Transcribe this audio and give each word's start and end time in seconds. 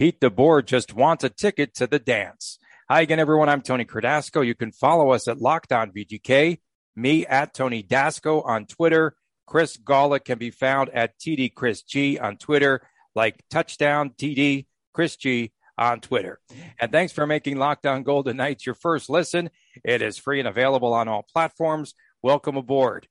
Pete 0.00 0.18
DeBoer 0.18 0.64
just 0.64 0.94
wants 0.94 1.24
a 1.24 1.28
ticket 1.28 1.74
to 1.74 1.86
the 1.86 1.98
dance. 1.98 2.58
Hi 2.88 3.02
again, 3.02 3.18
everyone. 3.18 3.50
I'm 3.50 3.60
Tony 3.60 3.84
Cardasco. 3.84 4.40
You 4.40 4.54
can 4.54 4.72
follow 4.72 5.10
us 5.10 5.28
at 5.28 5.42
Locked 5.42 5.72
On 5.72 5.92
VGK, 5.92 6.58
me 6.96 7.26
at 7.26 7.52
Tony 7.52 7.82
Dasco 7.82 8.42
on 8.46 8.64
Twitter. 8.64 9.14
Chris 9.46 9.76
Gawlik 9.76 10.24
can 10.24 10.38
be 10.38 10.50
found 10.50 10.88
at 10.94 11.18
TD 11.18 11.52
Chris 11.52 11.82
G 11.82 12.18
on 12.18 12.38
Twitter, 12.38 12.80
like 13.14 13.44
Touchdown 13.50 14.14
TD 14.18 14.64
Chris 14.94 15.16
G 15.16 15.52
on 15.76 16.00
Twitter. 16.00 16.40
And 16.80 16.90
thanks 16.90 17.12
for 17.12 17.26
making 17.26 17.58
Locked 17.58 17.84
On 17.84 18.02
Golden 18.02 18.38
Knights 18.38 18.64
your 18.64 18.76
first 18.76 19.10
listen. 19.10 19.50
It 19.84 20.00
is 20.00 20.16
free 20.16 20.38
and 20.38 20.48
available 20.48 20.94
on 20.94 21.08
all 21.08 21.26
platforms. 21.30 21.92
Welcome 22.22 22.56
aboard. 22.56 23.06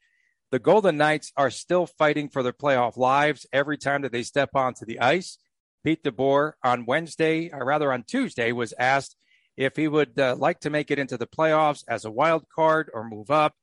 The 0.49 0.57
Golden 0.57 0.97
Knights 0.97 1.33
are 1.37 1.51
still 1.51 1.85
fighting 1.85 2.29
for 2.29 2.41
their 2.41 2.51
playoff 2.51 2.97
lives 2.97 3.45
every 3.53 3.77
time 3.77 4.01
that 4.01 4.11
they 4.11 4.23
step 4.23 4.55
onto 4.55 4.87
the 4.87 5.01
ice. 5.01 5.37
Pete 5.83 6.03
DeBoer 6.03 6.53
on 6.63 6.85
Wednesday, 6.85 7.49
or 7.51 7.65
rather 7.65 7.91
on 7.91 8.03
Tuesday, 8.03 8.51
was 8.51 8.73
asked 8.77 9.15
if 9.55 9.75
he 9.75 9.87
would 9.87 10.19
uh, 10.19 10.35
like 10.37 10.59
to 10.61 10.69
make 10.69 10.91
it 10.91 10.99
into 10.99 11.17
the 11.17 11.27
playoffs 11.27 11.83
as 11.87 12.05
a 12.05 12.11
wild 12.11 12.45
card 12.53 12.89
or 12.93 13.03
move 13.03 13.31
up. 13.31 13.55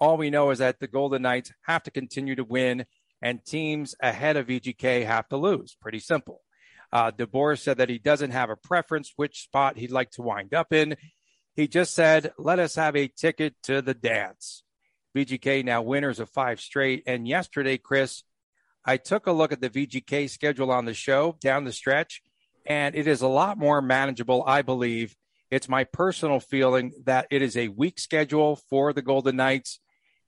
All 0.00 0.16
we 0.16 0.30
know 0.30 0.50
is 0.50 0.58
that 0.58 0.80
the 0.80 0.88
Golden 0.88 1.22
Knights 1.22 1.52
have 1.62 1.82
to 1.84 1.90
continue 1.90 2.34
to 2.36 2.44
win, 2.44 2.86
and 3.20 3.44
teams 3.44 3.94
ahead 4.00 4.36
of 4.36 4.48
VGK 4.48 5.06
have 5.06 5.28
to 5.28 5.36
lose. 5.36 5.76
Pretty 5.80 6.00
simple. 6.00 6.40
Uh, 6.92 7.10
DeBoer 7.10 7.58
said 7.58 7.78
that 7.78 7.88
he 7.88 7.98
doesn't 7.98 8.32
have 8.32 8.50
a 8.50 8.56
preference 8.56 9.12
which 9.16 9.42
spot 9.42 9.78
he'd 9.78 9.90
like 9.90 10.10
to 10.12 10.22
wind 10.22 10.52
up 10.54 10.72
in. 10.72 10.96
He 11.54 11.68
just 11.68 11.94
said, 11.94 12.32
let 12.38 12.58
us 12.58 12.74
have 12.74 12.96
a 12.96 13.08
ticket 13.08 13.54
to 13.64 13.80
the 13.80 13.94
dance. 13.94 14.64
VGK 15.16 15.64
now 15.64 15.82
winners 15.82 16.20
of 16.20 16.30
five 16.30 16.60
straight. 16.60 17.02
And 17.06 17.28
yesterday, 17.28 17.78
Chris, 17.78 18.24
I 18.84 18.96
took 18.96 19.26
a 19.26 19.32
look 19.32 19.52
at 19.52 19.60
the 19.60 19.70
VGK 19.70 20.28
schedule 20.28 20.70
on 20.70 20.84
the 20.84 20.94
show 20.94 21.36
down 21.40 21.64
the 21.64 21.72
stretch, 21.72 22.22
and 22.66 22.94
it 22.94 23.06
is 23.06 23.22
a 23.22 23.28
lot 23.28 23.58
more 23.58 23.80
manageable, 23.80 24.42
I 24.46 24.62
believe. 24.62 25.14
It's 25.50 25.68
my 25.68 25.84
personal 25.84 26.40
feeling 26.40 26.92
that 27.04 27.26
it 27.30 27.42
is 27.42 27.56
a 27.56 27.68
weak 27.68 27.98
schedule 27.98 28.56
for 28.56 28.92
the 28.92 29.02
Golden 29.02 29.36
Knights. 29.36 29.80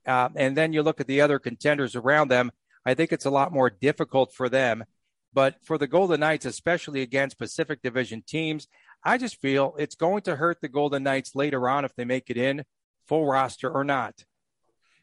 Uh, 0.05 0.29
and 0.35 0.55
then 0.55 0.71
you 0.71 0.83
look 0.83 1.01
at 1.01 1.07
the 1.07 1.21
other 1.21 1.39
contenders 1.39 1.95
around 1.95 2.29
them, 2.29 2.51
I 2.85 2.93
think 2.93 3.11
it's 3.11 3.25
a 3.25 3.31
lot 3.31 3.51
more 3.51 3.69
difficult 3.69 4.33
for 4.33 4.47
them. 4.49 4.85
But 5.33 5.55
for 5.63 5.77
the 5.77 5.87
Golden 5.87 6.21
Knights, 6.21 6.45
especially 6.45 7.01
against 7.01 7.39
Pacific 7.39 7.81
Division 7.81 8.23
teams, 8.25 8.67
I 9.03 9.17
just 9.17 9.41
feel 9.41 9.75
it's 9.77 9.95
going 9.95 10.21
to 10.23 10.37
hurt 10.37 10.61
the 10.61 10.69
Golden 10.69 11.03
Knights 11.03 11.35
later 11.35 11.67
on 11.67 11.83
if 11.83 11.93
they 11.95 12.05
make 12.05 12.29
it 12.29 12.37
in 12.37 12.63
full 13.05 13.25
roster 13.25 13.69
or 13.69 13.83
not. 13.83 14.23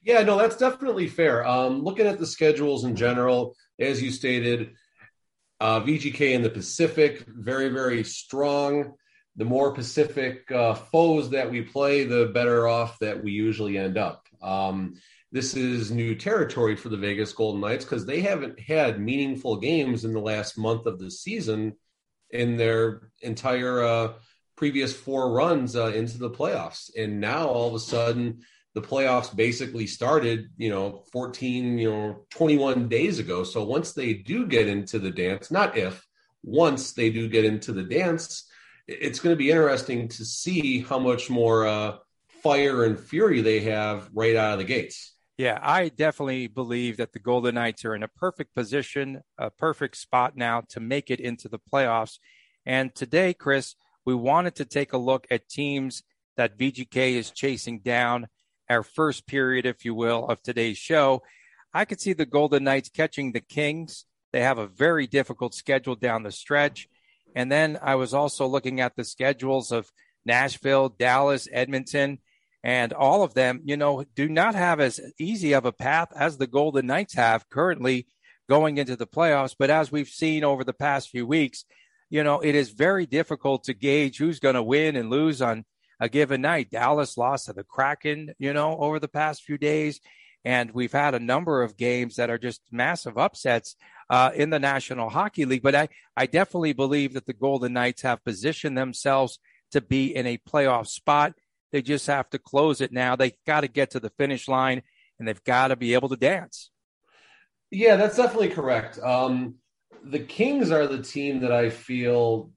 Yeah, 0.03 0.22
no, 0.22 0.36
that's 0.36 0.56
definitely 0.56 1.06
fair. 1.06 1.47
Um, 1.47 1.83
looking 1.83 2.06
at 2.06 2.19
the 2.19 2.27
schedules 2.27 2.84
in 2.84 2.97
general, 2.97 3.56
as 3.78 4.03
you 4.03 4.11
stated, 4.11 4.75
uh, 5.61 5.81
VGK 5.81 6.33
in 6.33 6.42
the 6.42 6.50
Pacific, 6.50 7.25
very, 7.28 7.69
very 7.69 8.03
strong. 8.03 8.95
The 9.36 9.45
more 9.45 9.73
Pacific 9.73 10.50
uh, 10.50 10.75
foes 10.75 11.30
that 11.30 11.50
we 11.50 11.62
play, 11.62 12.05
the 12.05 12.27
better 12.27 12.67
off 12.67 12.98
that 12.98 13.23
we 13.23 13.30
usually 13.30 13.78
end 13.78 13.97
up. 13.97 14.27
Um, 14.42 14.95
this 15.30 15.55
is 15.55 15.91
new 15.91 16.14
territory 16.17 16.77
for 16.77 16.89
the 16.89 16.96
Vegas 16.96 17.33
Golden 17.33 17.61
Knights 17.61 17.85
because 17.85 18.05
they 18.05 18.20
haven't 18.20 18.58
had 18.61 19.01
meaningful 19.01 19.57
games 19.58 20.05
in 20.05 20.12
the 20.12 20.20
last 20.20 20.58
month 20.58 20.85
of 20.86 20.98
the 20.98 21.11
season 21.11 21.74
in 22.30 22.57
their 22.57 23.11
entire 23.23 23.83
uh, 23.83 24.12
previous 24.57 24.92
four 24.92 25.33
runs 25.33 25.77
uh, 25.77 25.86
into 25.86 26.18
the 26.18 26.29
playoffs. 26.29 26.91
And 26.98 27.20
now 27.20 27.46
all 27.46 27.68
of 27.68 27.74
a 27.74 27.80
sudden, 27.80 28.41
the 28.75 28.81
playoffs 28.81 29.35
basically 29.35 29.87
started, 29.87 30.49
you 30.57 30.71
know, 30.71 31.05
14, 31.13 31.79
you 31.79 31.91
know, 31.91 32.27
21 32.31 32.89
days 32.89 33.19
ago. 33.19 33.45
So 33.45 33.65
once 33.65 33.93
they 33.93 34.15
do 34.15 34.47
get 34.47 34.69
into 34.69 34.99
the 34.99 35.11
dance, 35.11 35.51
not 35.51 35.77
if, 35.77 36.07
once 36.43 36.93
they 36.93 37.11
do 37.11 37.29
get 37.29 37.45
into 37.45 37.73
the 37.73 37.83
dance, 37.83 38.49
it's 38.89 39.21
going 39.21 39.35
to 39.35 39.39
be 39.39 39.51
interesting 39.51 40.09
to 40.09 40.25
see 40.25 40.81
how 40.81 40.99
much 40.99 41.29
more 41.29 41.67
uh, 41.67 41.97
fire 42.43 42.85
and 42.85 42.99
fury 42.99 43.43
they 43.43 43.61
have 43.61 44.09
right 44.13 44.37
out 44.37 44.55
of 44.55 44.59
the 44.59 44.65
gates. 44.65 45.15
Yeah, 45.39 45.59
I 45.63 45.89
definitely 45.89 46.47
believe 46.47 46.99
that 46.99 47.13
the 47.13 47.19
Golden 47.19 47.55
Knights 47.55 47.85
are 47.85 47.95
in 47.95 48.03
a 48.03 48.09
perfect 48.09 48.55
position, 48.55 49.23
a 49.39 49.51
perfect 49.51 49.97
spot 49.97 50.37
now 50.37 50.63
to 50.71 50.81
make 50.81 51.11
it 51.11 51.21
into 51.21 51.49
the 51.49 51.59
playoffs. 51.59 52.19
And 52.67 52.95
today, 52.95 53.35
Chris, 53.35 53.75
we 54.05 54.15
wanted 54.15 54.57
to 54.57 54.65
take 54.65 54.93
a 54.93 54.99
look 54.99 55.27
at 55.31 55.49
teams 55.49 56.03
that 56.37 56.59
VGK 56.59 57.15
is 57.15 57.31
chasing 57.31 57.81
down 57.81 58.29
our 58.73 58.83
first 58.83 59.27
period, 59.27 59.67
if 59.67 59.85
you 59.85 59.95
will, 59.95 60.27
of 60.27 60.43
today's 60.43 60.79
show. 60.79 61.23
I 61.73 61.85
could 61.85 62.01
see 62.01 62.13
the 62.13 62.27
Golden 62.27 62.65
Knights 62.65 62.89
catching 62.89 63.33
the 63.33 63.41
Kings. 63.41 64.07
They 64.33 64.41
have 64.41 64.59
a 64.59 64.67
very 64.67 65.07
difficult 65.07 65.55
schedule 65.55 65.95
down 65.95 66.23
the 66.23 66.33
stretch. 66.33 66.89
And 67.37 67.53
then 67.53 67.79
I 67.83 67.95
was 67.95 68.13
also 68.15 68.47
looking 68.47 68.81
at 68.81 68.97
the 68.97 69.05
schedules 69.05 69.73
of 69.73 69.93
Nashville, 70.25 70.89
Dallas, 70.89 71.49
Edmonton, 71.53 72.19
and 72.65 72.93
all 72.93 73.23
of 73.23 73.35
them, 73.35 73.61
you 73.65 73.77
know, 73.77 74.05
do 74.15 74.29
not 74.29 74.55
have 74.55 74.81
as 74.81 75.01
easy 75.19 75.53
of 75.53 75.65
a 75.65 75.73
path 75.73 76.09
as 76.15 76.37
the 76.39 76.47
Golden 76.47 76.87
Knights 76.87 77.15
have 77.15 77.49
currently 77.49 78.07
going 78.49 78.79
into 78.79 78.97
the 78.97 79.07
playoffs. 79.07 79.57
But 79.59 79.71
as 79.71 79.91
we've 79.91 80.09
seen 80.09 80.45
over 80.45 80.63
the 80.63 80.73
past 80.73 81.11
few 81.11 81.27
weeks, 81.27 81.65
you 82.09 82.23
know, 82.23 82.41
it 82.41 82.55
is 82.55 82.71
very 82.71 83.07
difficult 83.07 83.65
to 83.65 83.75
gauge 83.75 84.19
who's 84.19 84.39
going 84.39 84.55
to 84.55 84.63
win 84.63 84.97
and 84.97 85.11
lose 85.11 85.43
on 85.43 85.65
a 86.02 86.08
given 86.08 86.40
night. 86.40 86.68
Dallas 86.68 87.17
lost 87.17 87.46
to 87.46 87.52
the 87.52 87.63
Kraken, 87.63 88.35
you 88.36 88.52
know, 88.52 88.77
over 88.77 88.98
the 88.98 89.07
past 89.07 89.45
few 89.45 89.57
days. 89.57 90.01
And 90.45 90.73
we've 90.73 90.90
had 90.90 91.14
a 91.14 91.20
number 91.20 91.63
of 91.63 91.77
games 91.77 92.17
that 92.17 92.29
are 92.29 92.39
just 92.39 92.61
massive 92.73 93.17
upsets 93.17 93.77
uh, 94.11 94.33
in 94.35 94.51
the 94.51 94.58
National 94.58 95.08
Hockey 95.08 95.45
League. 95.45 95.62
But 95.62 95.77
I, 95.77 95.89
I 96.17 96.27
definitely 96.27 96.73
believe 96.73 97.14
that 97.14 97.27
the 97.27 97.33
Golden 97.33 97.74
Knights 97.74 98.02
have 98.02 98.24
positioned 98.24 98.77
themselves 98.77 99.39
to 99.70 99.80
be 99.80 100.14
in 100.14 100.27
a 100.27 100.39
playoff 100.39 100.89
spot. 100.89 101.35
They 101.70 101.83
just 101.83 102.08
have 102.08 102.29
to 102.30 102.39
close 102.41 102.80
it 102.80 102.92
now. 102.92 103.14
They 103.14 103.35
got 103.46 103.61
to 103.61 103.68
get 103.68 103.92
to 103.92 104.01
the 104.01 104.11
finish 104.11 104.48
line 104.48 104.83
and 105.20 105.29
they've 105.29 105.45
got 105.45 105.68
to 105.68 105.77
be 105.77 105.95
able 105.95 106.08
to 106.08 106.17
dance. 106.17 106.73
Yeah, 107.70 107.95
that's 107.95 108.17
definitely 108.17 108.48
correct. 108.48 108.98
Um, 108.98 109.55
the 110.02 110.18
Kings 110.18 110.73
are 110.73 110.89
the 110.89 111.01
team 111.01 111.42
that 111.42 111.52
I 111.52 111.70
feel 111.70 112.51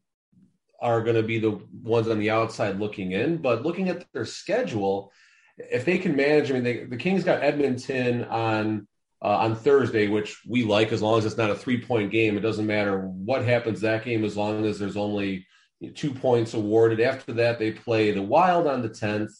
are 0.82 1.02
going 1.02 1.16
to 1.16 1.24
be 1.24 1.40
the 1.40 1.60
ones 1.84 2.08
on 2.08 2.20
the 2.20 2.30
outside 2.30 2.80
looking 2.80 3.12
in. 3.12 3.38
But 3.38 3.64
looking 3.64 3.90
at 3.90 4.06
their 4.14 4.26
schedule, 4.26 5.12
if 5.58 5.86
they 5.86 5.98
can 5.98 6.16
manage, 6.16 6.50
I 6.50 6.54
mean, 6.54 6.64
they, 6.64 6.84
the 6.84 6.98
Kings 6.98 7.24
got 7.24 7.44
Edmonton 7.44 8.26
on 8.26 8.88
uh, 9.22 9.38
on 9.38 9.56
Thursday, 9.56 10.08
which 10.08 10.42
we 10.48 10.64
like 10.64 10.92
as 10.92 11.02
long 11.02 11.18
as 11.18 11.26
it's 11.26 11.38
not 11.38 11.50
a 11.50 11.56
three 11.56 11.82
point 11.82 12.12
game. 12.12 12.38
It 12.38 12.42
doesn't 12.42 12.68
matter 12.68 13.00
what 13.00 13.44
happens 13.44 13.82
that 13.82 14.06
game 14.06 14.24
as 14.24 14.38
long 14.38 14.66
as 14.66 14.78
there's 14.78 14.98
only 14.98 15.48
two 15.96 16.14
points 16.14 16.54
awarded. 16.54 17.02
After 17.02 17.34
that, 17.34 17.58
they 17.58 17.72
play 17.72 18.12
the 18.12 18.22
Wild 18.22 18.68
on 18.68 18.82
the 18.82 18.90
10th, 18.90 19.32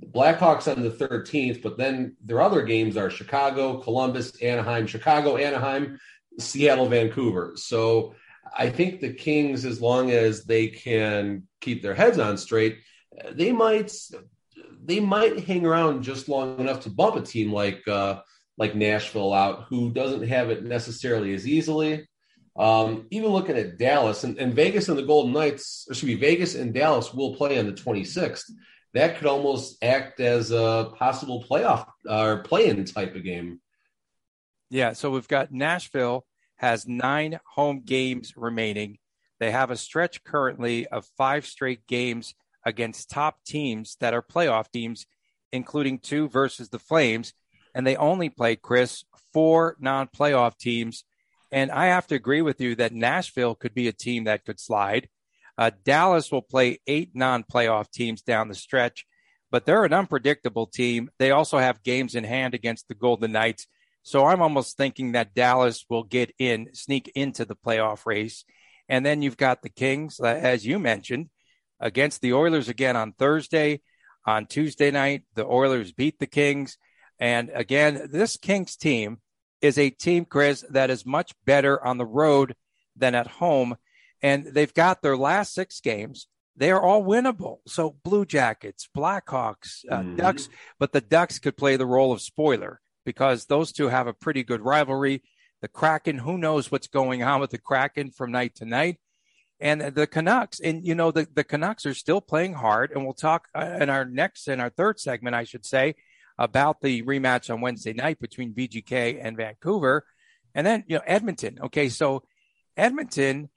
the 0.00 0.06
Blackhawks 0.06 0.74
on 0.74 0.82
the 0.82 0.90
13th, 0.90 1.62
but 1.62 1.76
then 1.76 2.16
their 2.24 2.40
other 2.40 2.62
games 2.62 2.96
are 2.96 3.10
Chicago, 3.10 3.78
Columbus, 3.78 4.40
Anaheim, 4.42 4.86
Chicago, 4.86 5.36
Anaheim, 5.36 5.98
Seattle, 6.38 6.88
Vancouver. 6.88 7.52
So 7.56 8.14
I 8.56 8.70
think 8.70 9.00
the 9.00 9.12
Kings, 9.12 9.64
as 9.64 9.80
long 9.80 10.10
as 10.10 10.44
they 10.44 10.68
can 10.68 11.44
keep 11.60 11.82
their 11.82 11.94
heads 11.94 12.18
on 12.18 12.38
straight, 12.38 12.78
they 13.32 13.52
might 13.52 13.92
they 14.84 15.00
might 15.00 15.44
hang 15.44 15.66
around 15.66 16.02
just 16.02 16.28
long 16.28 16.58
enough 16.60 16.80
to 16.80 16.90
bump 16.90 17.16
a 17.16 17.22
team 17.22 17.52
like 17.52 17.86
uh, 17.88 18.20
like 18.56 18.74
Nashville 18.74 19.32
out, 19.32 19.64
who 19.68 19.92
doesn't 19.92 20.26
have 20.28 20.50
it 20.50 20.64
necessarily 20.64 21.34
as 21.34 21.46
easily. 21.46 22.08
Um, 22.58 23.06
even 23.10 23.30
looking 23.30 23.58
at 23.58 23.76
Dallas 23.76 24.24
and, 24.24 24.38
and 24.38 24.54
Vegas 24.54 24.88
and 24.88 24.96
the 24.96 25.02
Golden 25.02 25.34
Knights, 25.34 25.86
or 25.90 25.94
should 25.94 26.06
be 26.06 26.14
Vegas 26.14 26.54
and 26.54 26.72
Dallas 26.72 27.12
will 27.12 27.34
play 27.34 27.58
on 27.58 27.66
the 27.66 27.72
26th. 27.72 28.50
That 28.94 29.18
could 29.18 29.26
almost 29.26 29.76
act 29.84 30.20
as 30.20 30.52
a 30.52 30.90
possible 30.96 31.44
playoff 31.44 31.86
uh, 32.08 32.22
or 32.22 32.42
play-in 32.44 32.82
type 32.86 33.14
of 33.14 33.24
game. 33.24 33.60
Yeah, 34.70 34.94
so 34.94 35.10
we've 35.10 35.28
got 35.28 35.52
Nashville 35.52 36.24
has 36.56 36.86
nine 36.86 37.38
home 37.44 37.82
games 37.84 38.34
remaining. 38.36 38.98
They 39.38 39.50
have 39.50 39.70
a 39.70 39.76
stretch 39.76 40.24
currently 40.24 40.86
of 40.86 41.06
five 41.16 41.46
straight 41.46 41.86
games 41.86 42.34
against 42.64 43.10
top 43.10 43.44
teams 43.44 43.96
that 44.00 44.14
are 44.14 44.22
playoff 44.22 44.70
teams, 44.72 45.06
including 45.52 45.98
two 45.98 46.28
versus 46.28 46.68
the 46.68 46.78
Flames. 46.78 47.32
And 47.74 47.86
they 47.86 47.96
only 47.96 48.30
played, 48.30 48.62
Chris, 48.62 49.04
four 49.32 49.76
non 49.78 50.08
playoff 50.08 50.56
teams. 50.58 51.04
And 51.52 51.70
I 51.70 51.86
have 51.86 52.06
to 52.08 52.14
agree 52.14 52.42
with 52.42 52.60
you 52.60 52.74
that 52.76 52.92
Nashville 52.92 53.54
could 53.54 53.74
be 53.74 53.88
a 53.88 53.92
team 53.92 54.24
that 54.24 54.44
could 54.44 54.58
slide. 54.58 55.08
Uh, 55.58 55.70
Dallas 55.84 56.32
will 56.32 56.42
play 56.42 56.80
eight 56.86 57.10
non 57.14 57.44
playoff 57.44 57.90
teams 57.90 58.22
down 58.22 58.48
the 58.48 58.54
stretch, 58.54 59.06
but 59.50 59.64
they're 59.64 59.84
an 59.84 59.92
unpredictable 59.92 60.66
team. 60.66 61.10
They 61.18 61.30
also 61.30 61.58
have 61.58 61.82
games 61.82 62.14
in 62.14 62.24
hand 62.24 62.54
against 62.54 62.88
the 62.88 62.94
Golden 62.94 63.32
Knights. 63.32 63.66
So 64.06 64.24
I'm 64.24 64.40
almost 64.40 64.76
thinking 64.76 65.12
that 65.12 65.34
Dallas 65.34 65.84
will 65.90 66.04
get 66.04 66.32
in, 66.38 66.68
sneak 66.74 67.10
into 67.16 67.44
the 67.44 67.56
playoff 67.56 68.06
race. 68.06 68.44
And 68.88 69.04
then 69.04 69.20
you've 69.20 69.36
got 69.36 69.62
the 69.62 69.68
Kings, 69.68 70.20
uh, 70.20 70.26
as 70.26 70.64
you 70.64 70.78
mentioned, 70.78 71.28
against 71.80 72.20
the 72.20 72.32
Oilers 72.32 72.68
again 72.68 72.94
on 72.94 73.14
Thursday. 73.14 73.80
On 74.24 74.46
Tuesday 74.46 74.92
night, 74.92 75.24
the 75.34 75.44
Oilers 75.44 75.90
beat 75.90 76.20
the 76.20 76.28
Kings. 76.28 76.78
And 77.18 77.50
again, 77.52 78.06
this 78.12 78.36
Kings 78.36 78.76
team 78.76 79.18
is 79.60 79.76
a 79.76 79.90
team, 79.90 80.24
Chris, 80.24 80.64
that 80.70 80.88
is 80.88 81.04
much 81.04 81.32
better 81.44 81.84
on 81.84 81.98
the 81.98 82.06
road 82.06 82.54
than 82.94 83.16
at 83.16 83.26
home. 83.26 83.74
And 84.22 84.46
they've 84.46 84.72
got 84.72 85.02
their 85.02 85.16
last 85.16 85.52
six 85.52 85.80
games. 85.80 86.28
They 86.54 86.70
are 86.70 86.80
all 86.80 87.02
winnable. 87.02 87.58
So 87.66 87.96
Blue 88.04 88.24
Jackets, 88.24 88.88
Blackhawks, 88.96 89.80
uh, 89.90 89.98
mm-hmm. 89.98 90.14
Ducks, 90.14 90.48
but 90.78 90.92
the 90.92 91.00
Ducks 91.00 91.40
could 91.40 91.56
play 91.56 91.74
the 91.74 91.86
role 91.86 92.12
of 92.12 92.20
spoiler 92.20 92.80
because 93.06 93.46
those 93.46 93.72
two 93.72 93.88
have 93.88 94.06
a 94.06 94.12
pretty 94.12 94.42
good 94.42 94.60
rivalry. 94.60 95.22
The 95.62 95.68
Kraken, 95.68 96.18
who 96.18 96.36
knows 96.36 96.70
what's 96.70 96.88
going 96.88 97.22
on 97.22 97.40
with 97.40 97.50
the 97.50 97.58
Kraken 97.58 98.10
from 98.10 98.32
night 98.32 98.56
to 98.56 98.66
night? 98.66 98.98
And 99.58 99.80
the 99.80 100.06
Canucks, 100.06 100.60
and 100.60 100.86
you 100.86 100.94
know, 100.94 101.10
the, 101.10 101.26
the 101.34 101.44
Canucks 101.44 101.86
are 101.86 101.94
still 101.94 102.20
playing 102.20 102.52
hard. 102.52 102.92
And 102.92 103.04
we'll 103.04 103.14
talk 103.14 103.48
uh, 103.54 103.78
in 103.80 103.88
our 103.88 104.04
next, 104.04 104.48
in 104.48 104.60
our 104.60 104.68
third 104.68 105.00
segment, 105.00 105.34
I 105.34 105.44
should 105.44 105.64
say, 105.64 105.94
about 106.38 106.82
the 106.82 107.02
rematch 107.02 107.48
on 107.48 107.62
Wednesday 107.62 107.94
night 107.94 108.18
between 108.18 108.52
VGK 108.52 109.18
and 109.22 109.38
Vancouver. 109.38 110.04
And 110.54 110.66
then, 110.66 110.84
you 110.86 110.96
know, 110.96 111.02
Edmonton. 111.06 111.58
Okay. 111.64 111.88
So 111.88 112.24
Edmonton 112.76 113.48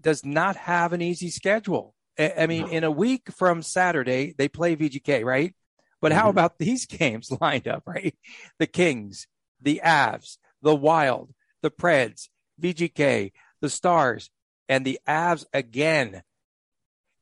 does 0.00 0.24
not 0.24 0.54
have 0.54 0.92
an 0.92 1.02
easy 1.02 1.30
schedule. 1.30 1.94
I 2.18 2.46
mean, 2.46 2.68
in 2.68 2.82
a 2.82 2.90
week 2.90 3.30
from 3.30 3.62
Saturday, 3.62 4.34
they 4.36 4.48
play 4.48 4.74
VGK, 4.74 5.24
right? 5.24 5.54
But 6.00 6.12
how 6.12 6.22
mm-hmm. 6.22 6.30
about 6.30 6.58
these 6.58 6.86
games 6.86 7.30
lined 7.40 7.68
up, 7.68 7.82
right? 7.86 8.14
The 8.58 8.66
Kings, 8.66 9.26
the 9.60 9.80
Avs, 9.84 10.38
the 10.62 10.74
Wild, 10.74 11.32
the 11.62 11.70
Preds, 11.70 12.28
VGK, 12.60 13.32
the 13.60 13.70
Stars, 13.70 14.30
and 14.68 14.84
the 14.84 14.98
Avs 15.08 15.44
again. 15.52 16.22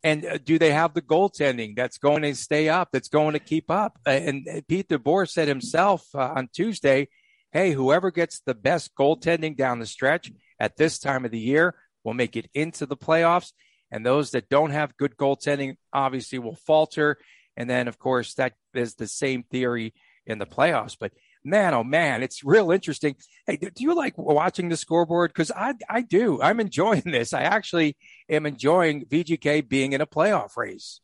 And 0.03 0.25
uh, 0.25 0.39
do 0.39 0.59
they 0.59 0.73
have 0.73 0.95
the 0.95 1.03
goaltending 1.03 1.75
that's 1.75 1.99
going 1.99 2.23
to 2.23 2.35
stay 2.35 2.69
up, 2.69 2.91
that's 2.93 3.09
going 3.09 3.33
to 3.33 3.39
keep 3.39 3.71
up? 3.71 3.99
And 4.05 4.47
Pete 4.69 4.89
DeBoer 4.89 5.29
said 5.29 5.49
himself 5.49 6.07
uh, 6.15 6.33
on 6.37 6.49
Tuesday, 6.53 7.09
hey, 7.53 7.73
whoever 7.73 8.11
gets 8.11 8.41
the 8.41 8.55
best 8.55 8.95
goaltending 8.95 9.57
down 9.57 9.79
the 9.79 9.87
stretch 9.87 10.31
at 10.61 10.77
this 10.77 10.99
time 10.99 11.25
of 11.25 11.31
the 11.31 11.39
year 11.39 11.75
will 12.05 12.15
make 12.15 12.37
it 12.37 12.49
into 12.55 12.87
the 12.87 12.97
playoffs. 12.97 13.53
And 13.91 14.05
those 14.05 14.33
that 14.33 14.49
don't 14.49 14.71
have 14.71 14.97
good 14.97 15.17
goaltending 15.17 15.77
obviously 15.93 16.39
will 16.39 16.57
falter. 16.57 17.19
And 17.57 17.69
then, 17.69 17.89
of 17.89 17.99
course, 17.99 18.35
that 18.35 18.55
is 18.75 18.95
the 18.95 19.07
same 19.07 19.43
theory 19.43 19.95
in 20.27 20.39
the 20.39 20.47
playoffs. 20.47 20.97
But 20.99 21.13
man, 21.45 21.75
oh 21.75 21.85
man, 21.85 22.23
it's 22.23 22.45
real 22.45 22.71
interesting. 22.71 23.17
Hey, 23.47 23.57
do 23.57 23.71
you 23.79 23.95
like 23.95 24.19
watching 24.19 24.69
the 24.69 24.77
scoreboard? 24.77 25.31
Because 25.31 25.51
I, 25.51 25.75
I 25.89 26.03
do. 26.03 26.43
I'm 26.43 26.61
enjoying 26.61 27.03
this. 27.07 27.33
I 27.33 27.43
actually 27.43 27.97
am 28.29 28.47
enjoying 28.47 29.07
VGK 29.07 29.69
being 29.69 29.93
in 29.93 30.01
a 30.01 30.07
playoff 30.07 30.57
race. 30.57 31.01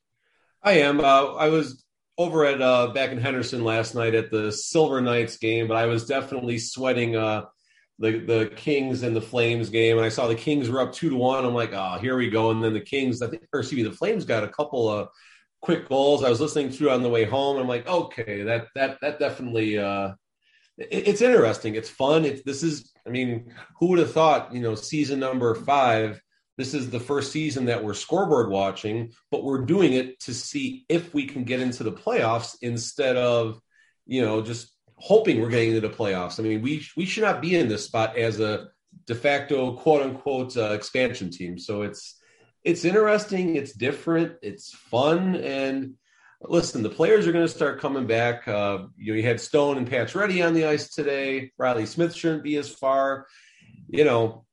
I 0.62 0.72
am. 0.78 1.00
Uh, 1.00 1.34
I 1.34 1.49
was 1.49 1.84
over 2.19 2.44
at 2.44 2.60
uh, 2.60 2.88
back 2.88 3.10
in 3.10 3.19
Henderson 3.19 3.64
last 3.64 3.94
night 3.94 4.14
at 4.14 4.31
the 4.31 4.52
Silver 4.52 5.00
Knights 5.00 5.38
game, 5.38 5.66
but 5.66 5.76
I 5.76 5.87
was 5.87 6.06
definitely 6.06 6.58
sweating 6.58 7.16
uh, 7.16 7.46
the 7.99 8.19
the 8.19 8.52
Kings 8.54 9.02
and 9.02 9.16
the 9.16 9.20
Flames 9.20 9.70
game, 9.70 9.96
and 9.96 10.06
I 10.06 10.08
saw 10.08 10.28
the 10.28 10.34
Kings 10.34 10.69
were 10.69 10.81
up 10.81 10.93
two 10.93 11.10
to 11.10 11.16
one. 11.16 11.44
I'm 11.44 11.54
like, 11.54 11.72
oh, 11.72 11.99
here 12.00 12.16
we 12.16 12.31
go. 12.31 12.50
And 12.50 12.62
then 12.62 12.75
the 12.75 12.81
Kings, 12.81 13.22
I 13.22 13.28
think, 13.28 13.43
or 13.52 13.60
excuse 13.60 13.82
me, 13.82 13.88
the 13.88 13.96
Flames 13.96 14.25
got 14.25 14.44
a 14.44 14.49
couple 14.49 14.88
of 14.88 15.08
quick 15.62 15.88
goals. 15.88 16.23
I 16.23 16.29
was 16.29 16.41
listening 16.41 16.70
through 16.70 16.91
on 16.91 17.03
the 17.03 17.09
way 17.09 17.25
home. 17.25 17.56
I'm 17.56 17.69
like, 17.69 17.88
okay, 17.88 18.43
that 18.43 18.67
that 18.75 18.99
that 19.00 19.19
definitely 19.19 19.79
uh, 19.79 20.12
it's 20.76 21.23
interesting. 21.23 21.75
It's 21.75 21.88
fun. 21.88 22.25
It's 22.25 22.43
this 22.43 22.62
is. 22.62 22.93
I 23.06 23.11
mean, 23.11 23.53
who 23.79 23.87
would 23.88 23.99
have 23.99 24.12
thought? 24.12 24.53
You 24.55 24.61
know, 24.61 24.75
season 24.75 25.19
number 25.20 25.55
five. 25.55 26.20
This 26.59 26.75
is 26.75 26.91
the 26.91 27.00
first 27.00 27.32
season 27.32 27.64
that 27.64 27.82
we're 27.82 27.94
scoreboard 27.94 28.50
watching, 28.50 29.12
but 29.31 29.43
we're 29.43 29.64
doing 29.64 29.94
it 29.94 30.20
to 30.20 30.35
see 30.35 30.85
if 30.91 31.14
we 31.14 31.25
can 31.25 31.44
get 31.44 31.61
into 31.61 31.82
the 31.82 31.91
playoffs 31.91 32.56
instead 32.61 33.17
of, 33.17 33.59
you 34.05 34.20
know, 34.20 34.43
just 34.43 34.70
hoping 34.97 35.41
we're 35.41 35.49
getting 35.49 35.75
into 35.75 35.81
the 35.81 35.94
playoffs. 35.94 36.38
I 36.38 36.43
mean, 36.43 36.61
we 36.61 36.87
we 36.97 37.06
should 37.06 37.25
not 37.25 37.41
be 37.41 37.56
in 37.56 37.69
this 37.69 37.87
spot 37.87 38.19
as 38.19 38.38
a 38.38 38.69
de 39.06 39.14
facto 39.14 39.76
quote 39.76 40.03
unquote 40.03 40.56
uh, 40.56 40.73
expansion 40.73 41.31
team. 41.31 41.59
So 41.59 41.82
it's 41.82 42.20
it's 42.64 42.85
interesting. 42.85 43.56
It's 43.56 43.73
different. 43.73 44.37
It's 44.43 44.73
fun 44.73 45.37
and 45.37 45.94
listen, 46.44 46.82
the 46.82 46.91
players 46.91 47.26
are 47.26 47.32
going 47.32 47.47
to 47.47 47.53
start 47.53 47.81
coming 47.81 48.06
back. 48.06 48.47
Uh, 48.49 48.87
you, 48.97 49.12
know, 49.12 49.17
you 49.17 49.23
had 49.23 49.41
Stone 49.41 49.79
and 49.79 49.88
Pacioretty 49.88 50.47
on 50.47 50.55
the 50.55 50.67
ice 50.67 50.88
today. 50.88 51.53
Riley 51.59 51.87
Smith 51.87 52.14
shouldn't 52.14 52.43
be 52.43 52.56
as 52.56 52.69
far. 52.69 53.26
You 53.88 54.05
know, 54.05 54.44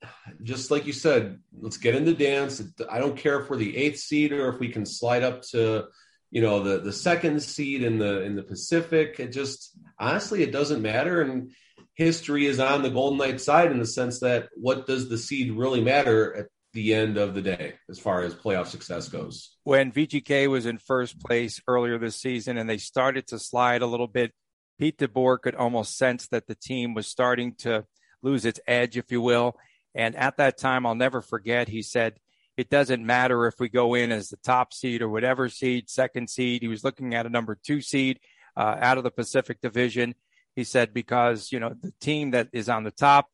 just 0.43 0.69
like 0.69 0.85
you 0.85 0.93
said, 0.93 1.39
let's 1.59 1.77
get 1.77 1.95
in 1.95 2.05
the 2.05 2.13
dance. 2.13 2.61
I 2.89 2.99
don't 2.99 3.17
care 3.17 3.39
if 3.39 3.49
we're 3.49 3.57
the 3.57 3.77
eighth 3.77 3.99
seed 3.99 4.33
or 4.33 4.49
if 4.49 4.59
we 4.59 4.69
can 4.69 4.85
slide 4.85 5.23
up 5.23 5.43
to, 5.51 5.85
you 6.29 6.41
know, 6.41 6.61
the 6.61 6.79
the 6.79 6.93
second 6.93 7.41
seed 7.41 7.83
in 7.83 7.99
the 7.99 8.21
in 8.23 8.35
the 8.35 8.43
Pacific. 8.43 9.19
It 9.19 9.31
just 9.31 9.77
honestly, 9.97 10.43
it 10.43 10.51
doesn't 10.51 10.81
matter. 10.81 11.21
And 11.21 11.51
history 11.93 12.47
is 12.47 12.59
on 12.59 12.83
the 12.83 12.89
Golden 12.89 13.17
Knights 13.17 13.45
side 13.45 13.71
in 13.71 13.79
the 13.79 13.85
sense 13.85 14.19
that 14.19 14.49
what 14.55 14.87
does 14.87 15.07
the 15.07 15.17
seed 15.17 15.53
really 15.53 15.81
matter 15.81 16.35
at 16.35 16.45
the 16.73 16.93
end 16.93 17.17
of 17.17 17.33
the 17.33 17.41
day 17.41 17.73
as 17.89 17.99
far 17.99 18.21
as 18.21 18.35
playoff 18.35 18.67
success 18.67 19.09
goes. 19.09 19.55
When 19.63 19.91
VGK 19.91 20.47
was 20.47 20.65
in 20.65 20.77
first 20.77 21.19
place 21.19 21.61
earlier 21.67 21.97
this 21.97 22.15
season 22.15 22.57
and 22.57 22.69
they 22.69 22.77
started 22.77 23.27
to 23.27 23.39
slide 23.39 23.81
a 23.81 23.87
little 23.87 24.07
bit, 24.07 24.33
Pete 24.77 24.97
DeBoer 24.97 25.41
could 25.41 25.55
almost 25.55 25.97
sense 25.97 26.27
that 26.27 26.47
the 26.47 26.55
team 26.55 26.93
was 26.93 27.07
starting 27.07 27.55
to 27.59 27.85
lose 28.21 28.45
its 28.45 28.59
edge, 28.67 28.97
if 28.97 29.11
you 29.11 29.21
will. 29.21 29.55
And 29.95 30.15
at 30.15 30.37
that 30.37 30.57
time, 30.57 30.85
I'll 30.85 30.95
never 30.95 31.21
forget, 31.21 31.67
he 31.67 31.81
said, 31.81 32.19
it 32.55 32.69
doesn't 32.69 33.05
matter 33.05 33.47
if 33.47 33.55
we 33.59 33.69
go 33.69 33.93
in 33.95 34.11
as 34.11 34.29
the 34.29 34.37
top 34.37 34.73
seed 34.73 35.01
or 35.01 35.09
whatever 35.09 35.49
seed, 35.49 35.89
second 35.89 36.29
seed. 36.29 36.61
He 36.61 36.67
was 36.67 36.83
looking 36.83 37.15
at 37.15 37.25
a 37.25 37.29
number 37.29 37.57
two 37.61 37.81
seed 37.81 38.19
uh, 38.55 38.75
out 38.79 38.97
of 38.97 39.03
the 39.03 39.11
Pacific 39.11 39.61
Division. 39.61 40.13
He 40.55 40.65
said, 40.65 40.93
because, 40.93 41.51
you 41.51 41.59
know, 41.59 41.73
the 41.81 41.93
team 42.01 42.31
that 42.31 42.49
is 42.51 42.67
on 42.67 42.83
the 42.83 42.91
top 42.91 43.27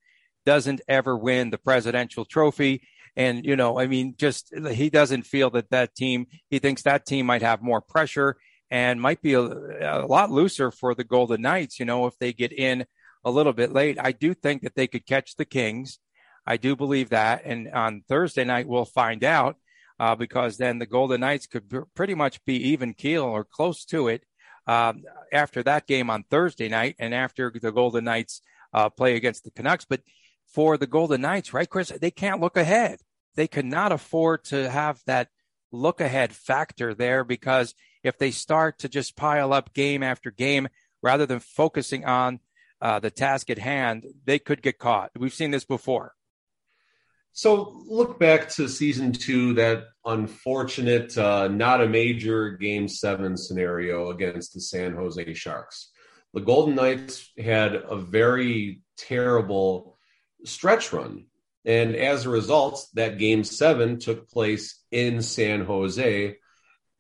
doesn't 0.46 0.82
ever 0.88 1.18
win 1.18 1.50
the 1.50 1.58
presidential 1.58 2.24
trophy 2.24 2.88
and, 3.15 3.45
you 3.45 3.56
know, 3.56 3.79
I 3.79 3.88
mean, 3.88 4.15
just 4.17 4.53
he 4.71 4.89
doesn't 4.89 5.23
feel 5.23 5.50
that 5.51 5.69
that 5.69 5.95
team, 5.95 6.27
he 6.50 6.59
thinks 6.59 6.81
that 6.83 7.06
team 7.06 7.25
might 7.25 7.41
have 7.41 7.62
more 7.62 7.81
pressure 7.81 8.38
and 8.69 9.00
might 9.00 9.22
be 9.22 9.34
a, 9.34 9.41
a 9.41 10.05
lot 10.07 10.31
looser 10.31 10.72
for 10.72 10.95
the 10.95 11.03
Golden 11.03 11.41
Knights, 11.41 11.79
you 11.79 11.86
know, 11.86 12.07
if 12.07 12.17
they 12.19 12.34
get 12.34 12.51
in 12.51 12.86
a 13.24 13.31
little 13.31 13.53
bit 13.53 13.72
late. 13.72 13.98
I 14.00 14.12
do 14.12 14.34
think 14.34 14.63
that 14.63 14.75
they 14.75 14.88
could 14.88 15.05
catch 15.05 15.36
the 15.36 15.45
Kings. 15.45 16.00
I 16.45 16.57
do 16.57 16.75
believe 16.75 17.10
that. 17.10 17.43
And 17.45 17.72
on 17.72 18.03
Thursday 18.07 18.43
night, 18.43 18.67
we'll 18.67 18.86
find 18.86 19.24
out 19.24 19.55
uh, 20.00 20.15
because 20.15 20.57
then 20.57 20.79
the 20.79 20.86
Golden 20.86 21.22
Knights 21.22 21.48
could 21.48 21.72
pretty 21.95 22.15
much 22.15 22.43
be 22.45 22.72
even 22.72 22.93
keel 22.93 23.24
or 23.24 23.43
close 23.43 23.86
to 23.86 24.10
it 24.10 24.24
um, 24.67 25.03
after 25.31 25.63
that 25.63 25.88
game 25.88 26.10
on 26.10 26.24
Thursday 26.29 26.69
night 26.69 26.95
and 27.00 27.13
after 27.13 27.51
the 27.51 27.72
Golden 27.72 28.03
Knights 28.03 28.41
uh, 28.74 28.89
play 28.89 29.15
against 29.15 29.43
the 29.43 29.51
Canucks. 29.51 29.86
But 29.86 30.01
for 30.55 30.77
the 30.77 30.88
Golden 30.88 31.21
Knights, 31.21 31.53
right, 31.53 31.69
Chris? 31.69 31.89
They 31.89 32.12
can't 32.12 32.39
look 32.39 32.55
ahead. 32.55 33.00
They 33.35 33.47
cannot 33.47 33.91
afford 33.91 34.45
to 34.45 34.69
have 34.69 35.01
that 35.05 35.27
look 35.74 36.00
ahead 36.00 36.31
factor 36.31 36.93
there 36.93 37.25
because 37.25 37.75
if 38.03 38.17
they 38.17 38.31
start 38.31 38.79
to 38.79 38.89
just 38.89 39.17
pile 39.17 39.51
up 39.51 39.74
game 39.74 40.01
after 40.01 40.31
game 40.31 40.69
rather 41.03 41.25
than 41.25 41.41
focusing 41.41 42.05
on 42.05 42.39
uh, 42.81 43.00
the 43.00 43.12
task 43.12 43.50
at 43.50 43.59
hand, 43.59 44.05
they 44.24 44.39
could 44.39 44.62
get 44.62 44.79
caught. 44.79 45.12
We've 45.17 45.33
seen 45.33 45.51
this 45.51 45.65
before. 45.65 46.13
So 47.33 47.83
look 47.85 48.17
back 48.17 48.47
to 48.51 48.69
season 48.69 49.12
two, 49.12 49.55
that 49.55 49.83
unfortunate, 50.05 51.17
uh, 51.17 51.50
not 51.50 51.81
a 51.81 51.89
major 51.89 52.51
game 52.51 52.88
seven 52.88 53.35
scenario 53.35 54.09
against 54.12 54.53
the 54.53 54.62
San 54.62 54.93
Jose 54.93 55.33
Sharks. 55.33 55.91
The 56.33 56.39
Golden 56.39 56.75
Knights 56.75 57.33
had 57.38 57.75
a 57.75 57.97
very 57.97 58.83
terrible 58.97 59.95
stretch 60.46 60.94
run. 60.94 61.25
And 61.66 61.96
as 61.96 62.25
a 62.25 62.30
result, 62.30 62.86
that 62.94 63.18
game 63.18 63.44
seven 63.44 64.00
took 64.00 64.30
place 64.30 64.80
in 64.92 65.22
San 65.22 65.66
Jose 65.66 66.38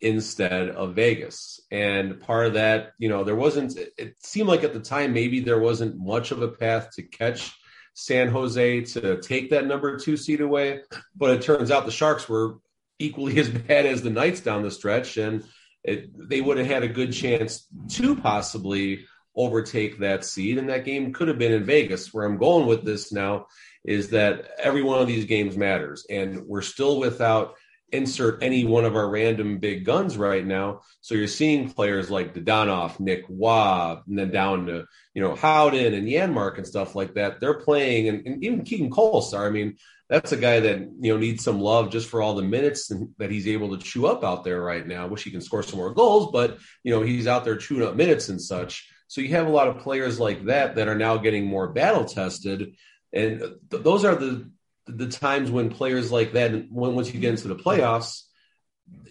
instead 0.01 0.69
of 0.69 0.95
Vegas. 0.95 1.61
And 1.71 2.19
part 2.19 2.47
of 2.47 2.53
that, 2.53 2.93
you 2.97 3.09
know, 3.09 3.23
there 3.23 3.35
wasn't, 3.35 3.77
it 3.97 4.15
seemed 4.19 4.49
like 4.49 4.63
at 4.63 4.73
the 4.73 4.79
time, 4.79 5.13
maybe 5.13 5.39
there 5.39 5.59
wasn't 5.59 5.97
much 5.97 6.31
of 6.31 6.41
a 6.41 6.47
path 6.47 6.91
to 6.95 7.03
catch 7.03 7.53
San 7.93 8.27
Jose 8.27 8.81
to 8.81 9.21
take 9.21 9.51
that 9.51 9.65
number 9.65 9.97
two 9.97 10.17
seed 10.17 10.41
away. 10.41 10.81
But 11.15 11.31
it 11.31 11.41
turns 11.43 11.71
out 11.71 11.85
the 11.85 11.91
Sharks 11.91 12.27
were 12.27 12.57
equally 12.99 13.39
as 13.39 13.49
bad 13.67 13.85
as 13.85 14.01
the 14.01 14.09
Knights 14.09 14.41
down 14.41 14.63
the 14.63 14.71
stretch. 14.71 15.17
And 15.17 15.43
it, 15.83 16.09
they 16.29 16.41
would 16.41 16.57
have 16.57 16.67
had 16.67 16.83
a 16.83 16.87
good 16.87 17.13
chance 17.13 17.67
to 17.89 18.15
possibly 18.15 19.05
overtake 19.35 19.99
that 19.99 20.25
seed. 20.25 20.57
And 20.57 20.69
that 20.69 20.85
game 20.85 21.13
could 21.13 21.27
have 21.27 21.39
been 21.39 21.51
in 21.51 21.65
Vegas. 21.65 22.13
Where 22.13 22.25
I'm 22.25 22.37
going 22.37 22.67
with 22.67 22.83
this 22.83 23.11
now 23.11 23.47
is 23.83 24.09
that 24.09 24.49
every 24.57 24.81
one 24.83 25.01
of 25.01 25.07
these 25.07 25.25
games 25.25 25.57
matters. 25.57 26.05
And 26.09 26.45
we're 26.47 26.61
still 26.61 26.99
without 26.99 27.55
insert 27.91 28.41
any 28.41 28.65
one 28.65 28.83
of 28.83 28.95
our 28.95 29.07
random 29.07 29.59
big 29.59 29.85
guns 29.85 30.17
right 30.17 30.45
now. 30.45 30.81
So 31.01 31.15
you're 31.15 31.27
seeing 31.27 31.69
players 31.69 32.09
like 32.09 32.33
Dadonov, 32.33 32.99
Nick 32.99 33.25
Roy, 33.29 33.97
and 34.07 34.17
then 34.17 34.31
down 34.31 34.65
to, 34.65 34.85
you 35.13 35.21
know, 35.21 35.35
Howden 35.35 35.93
and 35.93 36.07
Janmark 36.07 36.57
and 36.57 36.67
stuff 36.67 36.95
like 36.95 37.13
that. 37.13 37.39
They're 37.39 37.59
playing, 37.59 38.09
and, 38.09 38.25
and 38.25 38.43
even 38.43 38.63
Keegan 38.63 38.89
Kolesar. 38.89 39.45
I 39.45 39.51
mean, 39.51 39.77
that's 40.09 40.31
a 40.31 40.37
guy 40.37 40.59
that, 40.61 40.79
you 40.99 41.13
know, 41.13 41.17
needs 41.17 41.43
some 41.43 41.61
love 41.61 41.91
just 41.91 42.09
for 42.09 42.21
all 42.21 42.35
the 42.35 42.41
minutes 42.41 42.91
that 43.17 43.31
he's 43.31 43.47
able 43.47 43.77
to 43.77 43.83
chew 43.83 44.07
up 44.07 44.23
out 44.23 44.43
there 44.43 44.61
right 44.61 44.85
now. 44.85 45.07
Wish 45.07 45.23
he 45.23 45.31
can 45.31 45.41
score 45.41 45.63
some 45.63 45.79
more 45.79 45.93
goals, 45.93 46.31
but, 46.31 46.57
you 46.83 46.91
know, 46.91 47.01
he's 47.01 47.27
out 47.27 47.45
there 47.45 47.55
chewing 47.55 47.87
up 47.87 47.95
minutes 47.95 48.29
and 48.29 48.41
such. 48.41 48.89
So 49.07 49.21
you 49.21 49.29
have 49.29 49.47
a 49.47 49.51
lot 49.51 49.67
of 49.67 49.79
players 49.79 50.19
like 50.19 50.45
that 50.45 50.75
that 50.75 50.87
are 50.87 50.95
now 50.95 51.17
getting 51.17 51.45
more 51.45 51.67
battle 51.67 52.05
tested. 52.05 52.75
And 53.13 53.39
th- 53.39 53.83
those 53.83 54.03
are 54.03 54.15
the 54.15 54.49
the 54.87 55.07
times 55.07 55.49
when 55.49 55.69
players 55.69 56.11
like 56.11 56.33
that, 56.33 56.51
when 56.69 56.95
once 56.95 57.13
you 57.13 57.19
get 57.19 57.31
into 57.31 57.47
the 57.47 57.55
playoffs, 57.55 58.21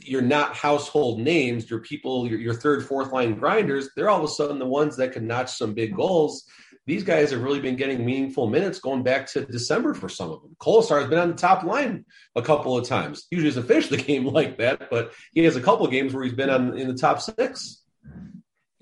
you're 0.01 0.23
not 0.23 0.55
household 0.55 1.21
names. 1.21 1.69
You're 1.69 1.81
people, 1.81 2.29
your, 2.29 2.39
your 2.39 2.55
third, 2.55 2.87
fourth 2.87 3.13
line 3.13 3.35
grinders. 3.35 3.91
They're 3.97 4.09
all 4.09 4.19
of 4.19 4.25
a 4.25 4.29
sudden 4.29 4.59
the 4.59 4.67
ones 4.67 4.97
that 4.97 5.13
can 5.13 5.27
notch 5.27 5.53
some 5.53 5.75
big 5.75 5.97
goals. 5.97 6.45
These 6.87 7.03
guys 7.03 7.31
have 7.31 7.43
really 7.43 7.61
been 7.61 7.77
getting 7.77 8.05
meaningful 8.05 8.47
minutes 8.49 8.79
going 8.79 9.03
back 9.03 9.27
to 9.29 9.47
December 9.47 9.95
for 9.95 10.09
some 10.09 10.31
of 10.31 10.43
them. 10.43 10.55
Kolesar 10.61 11.01
has 11.01 11.09
been 11.09 11.19
on 11.19 11.31
the 11.31 11.37
top 11.37 11.65
line 11.65 12.05
a 12.37 12.43
couple 12.43 12.77
of 12.77 12.87
times. 12.87 13.27
Usually 13.31 13.51
doesn't 13.51 13.67
finish 13.67 13.89
the 13.89 13.97
game 14.11 14.27
like 14.27 14.59
that, 14.59 14.91
but 14.91 15.13
he 15.33 15.45
has 15.45 15.57
a 15.57 15.63
couple 15.63 15.87
of 15.87 15.93
games 15.93 16.13
where 16.13 16.25
he's 16.25 16.35
been 16.35 16.51
on 16.51 16.77
in 16.79 16.89
the 16.89 16.95
top 16.95 17.21
six. 17.23 17.84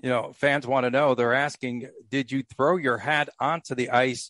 You 0.03 0.09
know, 0.09 0.33
fans 0.35 0.67
want 0.67 0.83
to 0.83 0.91
know. 0.91 1.15
They're 1.15 1.33
asking, 1.33 1.89
did 2.11 2.31
you 2.31 2.43
throw 2.43 2.77
your 2.77 2.99
hat 2.99 3.29
onto 3.39 3.73
the 3.73 3.89
ice 3.89 4.29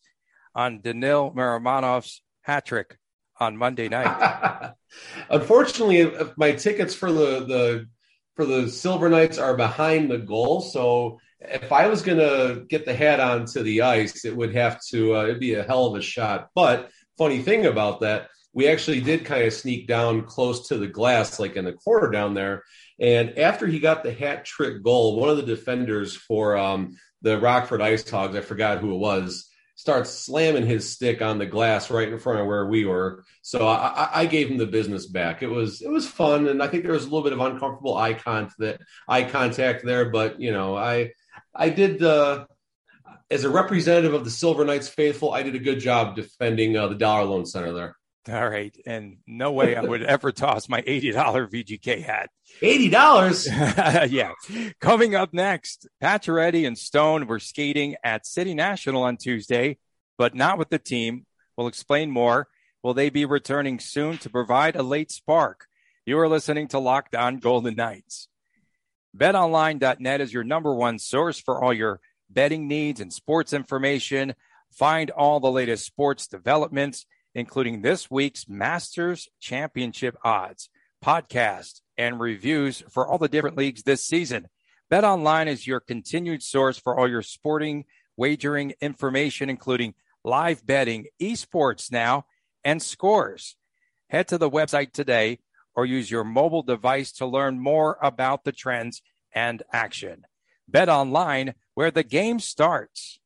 on 0.56 0.80
Daniil 0.82 1.34
Miromanov's 1.36 2.22
hat 2.44 2.66
trick 2.66 2.98
on 3.40 3.58
Monday 3.58 3.90
night. 3.90 4.74
Unfortunately, 5.30 6.12
my 6.38 6.52
tickets 6.52 6.94
for 6.94 7.12
the 7.12 7.46
the 7.46 7.88
for 8.36 8.46
the 8.46 8.70
Silver 8.70 9.10
Knights 9.10 9.38
are 9.38 9.56
behind 9.56 10.10
the 10.10 10.18
goal, 10.18 10.62
so 10.62 11.20
if 11.40 11.72
I 11.72 11.88
was 11.88 12.02
going 12.02 12.18
to 12.18 12.66
get 12.68 12.86
the 12.86 12.96
hat 12.96 13.20
onto 13.20 13.62
the 13.62 13.82
ice, 13.82 14.26
it 14.26 14.36
would 14.36 14.56
have 14.56 14.80
to 14.90 15.16
uh, 15.16 15.24
it'd 15.24 15.40
be 15.40 15.56
a 15.56 15.64
hell 15.64 15.88
of 15.88 15.96
a 15.96 16.02
shot. 16.02 16.50
But 16.56 16.90
funny 17.18 17.42
thing 17.42 17.66
about 17.66 18.02
that, 18.02 18.30
we 18.54 18.68
actually 18.68 19.02
did 19.02 19.26
kind 19.26 19.44
of 19.44 19.54
sneak 19.54 19.88
down 19.88 20.24
close 20.24 20.68
to 20.70 20.78
the 20.78 20.88
glass, 20.88 21.40
like 21.40 21.56
in 21.56 21.66
the 21.66 21.74
corner 21.74 22.10
down 22.12 22.34
there. 22.34 22.64
And 23.00 23.38
after 23.40 23.68
he 23.68 23.80
got 23.80 24.04
the 24.04 24.14
hat 24.14 24.46
trick 24.46 24.84
goal, 24.84 25.20
one 25.20 25.30
of 25.30 25.38
the 25.38 25.44
defenders 25.44 26.16
for 26.16 26.58
um, 26.58 26.96
the 27.22 27.40
Rockford 27.40 27.82
Ice 27.82 28.08
Hogs, 28.08 28.36
I 28.36 28.42
forgot 28.42 28.80
who 28.80 28.94
it 28.94 29.00
was, 29.00 29.50
starts 29.76 30.12
slamming 30.12 30.66
his 30.66 30.90
stick 30.90 31.22
on 31.22 31.40
the 31.40 31.46
glass 31.46 31.90
right 31.90 32.08
in 32.08 32.20
front 32.20 32.40
of 32.40 32.48
where 32.48 32.66
we 32.68 32.86
were. 32.86 33.24
So 33.42 33.68
I, 33.68 34.10
I, 34.14 34.26
gave 34.28 34.50
him 34.50 34.58
the 34.58 34.68
business 34.68 35.08
back. 35.08 35.42
It 35.42 35.48
was 35.48 35.82
it 35.82 35.90
was 35.90 36.08
fun, 36.08 36.48
and 36.48 36.62
I 36.62 36.68
think 36.68 36.84
there 36.84 36.94
was 36.94 37.04
a 37.04 37.08
little 37.08 37.24
bit 37.24 37.34
of 37.34 37.40
uncomfortable 37.40 37.98
eye 37.98 38.14
contact 38.14 38.84
eye 39.08 39.24
contact 39.24 39.84
there. 39.84 40.10
But 40.10 40.40
you 40.40 40.52
know, 40.52 40.78
I 40.78 41.12
I 41.56 41.70
did 41.70 42.04
uh, 42.04 42.46
as 43.30 43.44
a 43.44 43.50
representative 43.50 44.14
of 44.14 44.26
the 44.26 44.32
Silver 44.32 44.64
Knights 44.64 44.90
faithful, 44.90 45.34
I 45.34 45.44
did 45.44 45.56
a 45.56 45.60
good 45.60 45.80
job 45.80 46.16
defending 46.16 46.78
uh, 46.78 46.88
the 46.88 46.96
Dollar 46.96 47.26
Loan 47.26 47.46
Center 47.46 47.74
there. 47.74 47.96
All 48.30 48.50
right. 48.50 48.76
And 48.86 49.18
no 49.28 49.52
way 49.52 49.76
I 49.76 49.82
would 49.82 50.02
ever 50.02 50.32
toss 50.32 50.70
my 50.70 50.82
$80 50.82 51.14
VGK 51.14 52.02
hat. 52.04 52.30
$80? 52.62 54.10
yeah. 54.12 54.32
Coming 54.80 55.14
up 55.14 55.34
next, 55.34 55.88
Pacioretty 56.02 56.66
and 56.66 56.78
Stone 56.78 57.28
were 57.28 57.40
skating 57.40 57.96
at 58.04 58.26
City 58.26 58.54
National 58.54 59.04
on 59.04 59.18
Tuesday, 59.18 59.78
but 60.18 60.36
not 60.36 60.58
with 60.58 60.70
the 60.70 60.80
team. 60.80 61.26
We'll 61.58 61.68
explain 61.68 62.12
more. 62.12 62.48
Will 62.82 62.94
they 62.94 63.10
be 63.10 63.26
returning 63.26 63.80
soon 63.80 64.18
to 64.20 64.30
provide 64.30 64.78
a 64.78 64.84
late 64.84 65.12
spark? 65.12 65.68
You 66.06 66.18
are 66.20 66.30
listening 66.30 66.70
to 66.70 66.80
Locked 66.80 67.16
On 67.16 67.40
Golden 67.40 67.76
Knights. 67.76 68.30
BetOnline.net 69.18 70.22
is 70.22 70.34
your 70.34 70.44
number 70.44 70.74
one 70.74 70.98
source 70.98 71.40
for 71.40 71.62
all 71.62 71.74
your 71.74 72.00
betting 72.30 72.68
needs 72.68 73.00
and 73.00 73.12
sports 73.12 73.54
information. 73.54 74.34
Find 74.72 75.12
all 75.12 75.40
the 75.40 75.52
latest 75.52 75.86
sports 75.86 76.28
developments 76.28 77.06
including 77.36 77.82
this 77.82 78.10
week's 78.10 78.48
Masters 78.48 79.28
Championship 79.40 80.16
odds, 80.24 80.70
podcast, 81.04 81.82
and 81.98 82.20
reviews 82.20 82.84
for 82.90 83.08
all 83.08 83.18
the 83.18 83.28
different 83.28 83.58
leagues 83.58 83.84
this 83.84 84.06
season. 84.06 84.48
Bet 84.90 85.04
Online 85.04 85.48
is 85.48 85.66
your 85.66 85.80
continued 85.80 86.44
source 86.44 86.78
for 86.78 86.98
all 86.98 87.10
your 87.10 87.22
sporting 87.22 87.86
wagering 88.18 88.74
information, 88.82 89.50
including 89.50 89.96
live 90.24 90.66
betting, 90.66 91.06
esports 91.22 91.92
now, 91.92 92.26
and 92.64 92.82
scores. 92.82 93.56
Head 94.10 94.28
to 94.30 94.38
the 94.38 94.50
website 94.50 94.94
today 94.94 95.40
or 95.76 95.86
use 95.86 96.10
your 96.12 96.24
mobile 96.24 96.62
device 96.62 97.12
to 97.14 97.26
learn 97.26 97.60
more 97.60 97.98
about 98.02 98.44
the 98.44 98.52
trends 98.52 99.02
and 99.34 99.64
action. 99.72 100.26
Bet 100.68 100.90
Online, 100.90 101.56
where 101.74 101.92
the 101.92 102.04
game 102.04 102.40
starts. 102.40 103.20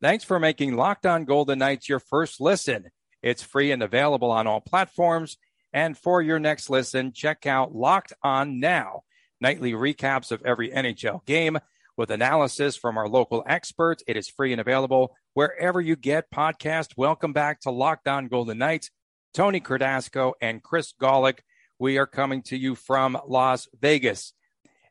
Thanks 0.00 0.22
for 0.22 0.38
making 0.38 0.76
Locked 0.76 1.06
On 1.06 1.24
Golden 1.24 1.58
Knights 1.58 1.88
your 1.88 1.98
first 1.98 2.40
listen. 2.40 2.90
It's 3.20 3.42
free 3.42 3.72
and 3.72 3.82
available 3.82 4.30
on 4.30 4.46
all 4.46 4.60
platforms. 4.60 5.38
And 5.72 5.98
for 5.98 6.22
your 6.22 6.38
next 6.38 6.70
listen, 6.70 7.12
check 7.12 7.46
out 7.46 7.74
Locked 7.74 8.12
On 8.22 8.60
Now, 8.60 9.02
nightly 9.40 9.72
recaps 9.72 10.30
of 10.30 10.40
every 10.44 10.70
NHL 10.70 11.26
game 11.26 11.58
with 11.96 12.12
analysis 12.12 12.76
from 12.76 12.96
our 12.96 13.08
local 13.08 13.42
experts. 13.44 14.04
It 14.06 14.16
is 14.16 14.28
free 14.28 14.52
and 14.52 14.60
available 14.60 15.16
wherever 15.34 15.80
you 15.80 15.96
get 15.96 16.30
podcasts. 16.30 16.96
Welcome 16.96 17.32
back 17.32 17.58
to 17.62 17.72
Locked 17.72 18.06
On 18.06 18.28
Golden 18.28 18.58
Knights. 18.58 18.90
Tony 19.34 19.60
Cardasco 19.60 20.34
and 20.40 20.62
Chris 20.62 20.94
Gawlik. 21.02 21.40
We 21.80 21.98
are 21.98 22.06
coming 22.06 22.42
to 22.42 22.56
you 22.56 22.76
from 22.76 23.18
Las 23.26 23.66
Vegas. 23.80 24.32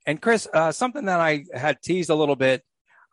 And 0.05 0.21
Chris, 0.21 0.49
uh, 0.53 0.73
something 0.73 1.05
that 1.05 1.21
I 1.21 1.45
had 1.53 1.81
teased 1.81 2.09
a 2.09 2.15
little 2.15 2.35
bit 2.35 2.61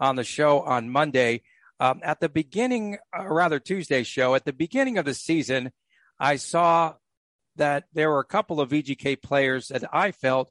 on 0.00 0.16
the 0.16 0.24
show 0.24 0.60
on 0.60 0.90
Monday 0.90 1.42
um, 1.84 2.00
at 2.02 2.18
the 2.20 2.30
beginning, 2.30 2.96
or 3.12 3.30
uh, 3.30 3.34
rather 3.34 3.60
Tuesday's 3.60 4.06
show, 4.06 4.34
at 4.34 4.46
the 4.46 4.54
beginning 4.54 4.96
of 4.96 5.04
the 5.04 5.12
season, 5.12 5.70
I 6.18 6.36
saw 6.36 6.94
that 7.56 7.84
there 7.92 8.08
were 8.08 8.20
a 8.20 8.24
couple 8.24 8.58
of 8.58 8.70
VGK 8.70 9.20
players 9.20 9.68
that 9.68 9.84
I 9.92 10.10
felt 10.10 10.50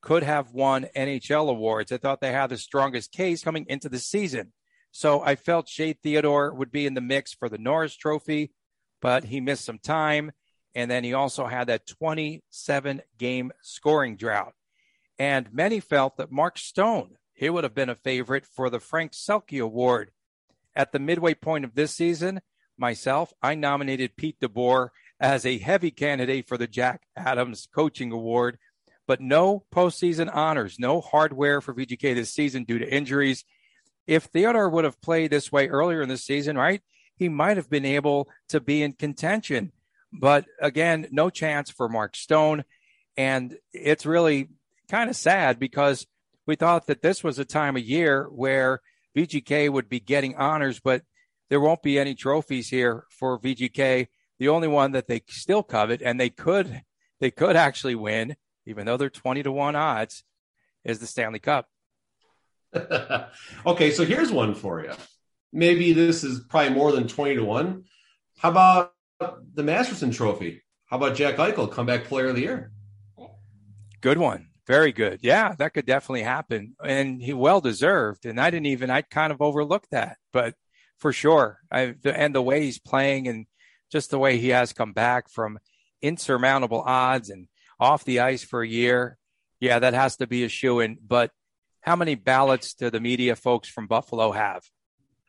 could 0.00 0.24
have 0.24 0.50
won 0.50 0.88
NHL 0.96 1.48
awards. 1.48 1.92
I 1.92 1.98
thought 1.98 2.20
they 2.20 2.32
had 2.32 2.48
the 2.48 2.58
strongest 2.58 3.12
case 3.12 3.44
coming 3.44 3.64
into 3.68 3.88
the 3.88 4.00
season. 4.00 4.52
So 4.90 5.22
I 5.22 5.36
felt 5.36 5.68
Shea 5.68 5.92
Theodore 5.92 6.52
would 6.52 6.72
be 6.72 6.84
in 6.84 6.94
the 6.94 7.00
mix 7.00 7.32
for 7.32 7.48
the 7.48 7.58
Norris 7.58 7.94
Trophy, 7.94 8.50
but 9.00 9.22
he 9.22 9.40
missed 9.40 9.64
some 9.64 9.78
time. 9.78 10.32
And 10.74 10.90
then 10.90 11.04
he 11.04 11.14
also 11.14 11.46
had 11.46 11.68
that 11.68 11.86
27 11.86 13.02
game 13.18 13.52
scoring 13.62 14.16
drought. 14.16 14.54
And 15.16 15.54
many 15.54 15.78
felt 15.78 16.16
that 16.16 16.32
Mark 16.32 16.58
Stone, 16.58 17.18
he 17.34 17.48
would 17.48 17.62
have 17.62 17.74
been 17.74 17.88
a 17.88 17.94
favorite 17.94 18.46
for 18.46 18.68
the 18.68 18.80
Frank 18.80 19.12
Selke 19.12 19.62
Award 19.62 20.10
at 20.74 20.92
the 20.92 20.98
midway 20.98 21.34
point 21.34 21.64
of 21.64 21.74
this 21.74 21.94
season, 21.94 22.40
myself, 22.76 23.32
I 23.42 23.54
nominated 23.54 24.16
Pete 24.16 24.40
DeBoer 24.40 24.88
as 25.20 25.46
a 25.46 25.58
heavy 25.58 25.90
candidate 25.90 26.48
for 26.48 26.58
the 26.58 26.66
Jack 26.66 27.02
Adams 27.16 27.68
Coaching 27.72 28.12
Award, 28.12 28.58
but 29.06 29.20
no 29.20 29.64
postseason 29.72 30.34
honors, 30.34 30.78
no 30.78 31.00
hardware 31.00 31.60
for 31.60 31.74
VGK 31.74 32.14
this 32.14 32.32
season 32.32 32.64
due 32.64 32.78
to 32.78 32.92
injuries. 32.92 33.44
If 34.06 34.24
Theodore 34.24 34.68
would 34.68 34.84
have 34.84 35.00
played 35.00 35.30
this 35.30 35.52
way 35.52 35.68
earlier 35.68 36.02
in 36.02 36.08
the 36.08 36.16
season, 36.16 36.56
right, 36.56 36.82
he 37.16 37.28
might 37.28 37.56
have 37.56 37.70
been 37.70 37.84
able 37.84 38.28
to 38.48 38.60
be 38.60 38.82
in 38.82 38.94
contention. 38.94 39.72
But 40.12 40.44
again, 40.60 41.06
no 41.10 41.30
chance 41.30 41.70
for 41.70 41.88
Mark 41.88 42.16
Stone. 42.16 42.64
And 43.16 43.56
it's 43.72 44.06
really 44.06 44.48
kind 44.88 45.08
of 45.08 45.16
sad 45.16 45.58
because 45.58 46.06
we 46.46 46.56
thought 46.56 46.88
that 46.88 47.02
this 47.02 47.22
was 47.22 47.38
a 47.38 47.44
time 47.44 47.76
of 47.76 47.82
year 47.82 48.24
where 48.24 48.80
VGK 49.16 49.70
would 49.70 49.88
be 49.88 50.00
getting 50.00 50.36
honors, 50.36 50.80
but 50.80 51.02
there 51.50 51.60
won't 51.60 51.82
be 51.82 51.98
any 51.98 52.14
trophies 52.14 52.68
here 52.68 53.04
for 53.10 53.38
VGK. 53.38 54.08
The 54.38 54.48
only 54.48 54.68
one 54.68 54.92
that 54.92 55.06
they 55.06 55.22
still 55.28 55.62
covet 55.62 56.02
and 56.02 56.18
they 56.18 56.30
could 56.30 56.82
they 57.20 57.30
could 57.30 57.54
actually 57.54 57.94
win, 57.94 58.36
even 58.66 58.86
though 58.86 58.96
they're 58.96 59.10
twenty 59.10 59.42
to 59.42 59.52
one 59.52 59.76
odds, 59.76 60.24
is 60.84 60.98
the 60.98 61.06
Stanley 61.06 61.38
Cup. 61.38 61.68
okay, 63.66 63.90
so 63.92 64.04
here's 64.04 64.32
one 64.32 64.54
for 64.54 64.82
you. 64.82 64.92
Maybe 65.52 65.92
this 65.92 66.24
is 66.24 66.40
probably 66.40 66.74
more 66.74 66.90
than 66.90 67.06
twenty 67.06 67.36
to 67.36 67.44
one. 67.44 67.84
How 68.38 68.48
about 68.48 68.94
the 69.20 69.62
Masterton 69.62 70.10
Trophy? 70.10 70.62
How 70.86 70.96
about 70.96 71.14
Jack 71.14 71.36
Eichel, 71.36 71.70
comeback 71.70 72.04
player 72.04 72.28
of 72.28 72.34
the 72.34 72.42
year? 72.42 72.72
Good 74.00 74.18
one. 74.18 74.48
Very 74.66 74.92
good. 74.92 75.20
Yeah, 75.22 75.54
that 75.58 75.74
could 75.74 75.86
definitely 75.86 76.22
happen. 76.22 76.76
And 76.84 77.20
he 77.20 77.32
well 77.32 77.60
deserved. 77.60 78.26
And 78.26 78.40
I 78.40 78.50
didn't 78.50 78.66
even, 78.66 78.90
I 78.90 79.02
kind 79.02 79.32
of 79.32 79.42
overlooked 79.42 79.90
that, 79.90 80.18
but 80.32 80.54
for 80.98 81.12
sure. 81.12 81.58
I, 81.70 81.94
and 82.04 82.34
the 82.34 82.42
way 82.42 82.62
he's 82.62 82.78
playing 82.78 83.26
and 83.26 83.46
just 83.90 84.10
the 84.10 84.18
way 84.18 84.38
he 84.38 84.50
has 84.50 84.72
come 84.72 84.92
back 84.92 85.28
from 85.28 85.58
insurmountable 86.00 86.82
odds 86.84 87.28
and 87.28 87.48
off 87.80 88.04
the 88.04 88.20
ice 88.20 88.44
for 88.44 88.62
a 88.62 88.68
year. 88.68 89.18
Yeah, 89.60 89.80
that 89.80 89.94
has 89.94 90.16
to 90.16 90.26
be 90.26 90.44
a 90.44 90.48
shoe 90.48 90.80
in. 90.80 90.98
But 91.04 91.30
how 91.80 91.96
many 91.96 92.14
ballots 92.14 92.74
do 92.74 92.90
the 92.90 93.00
media 93.00 93.36
folks 93.36 93.68
from 93.68 93.86
Buffalo 93.86 94.32
have? 94.32 94.62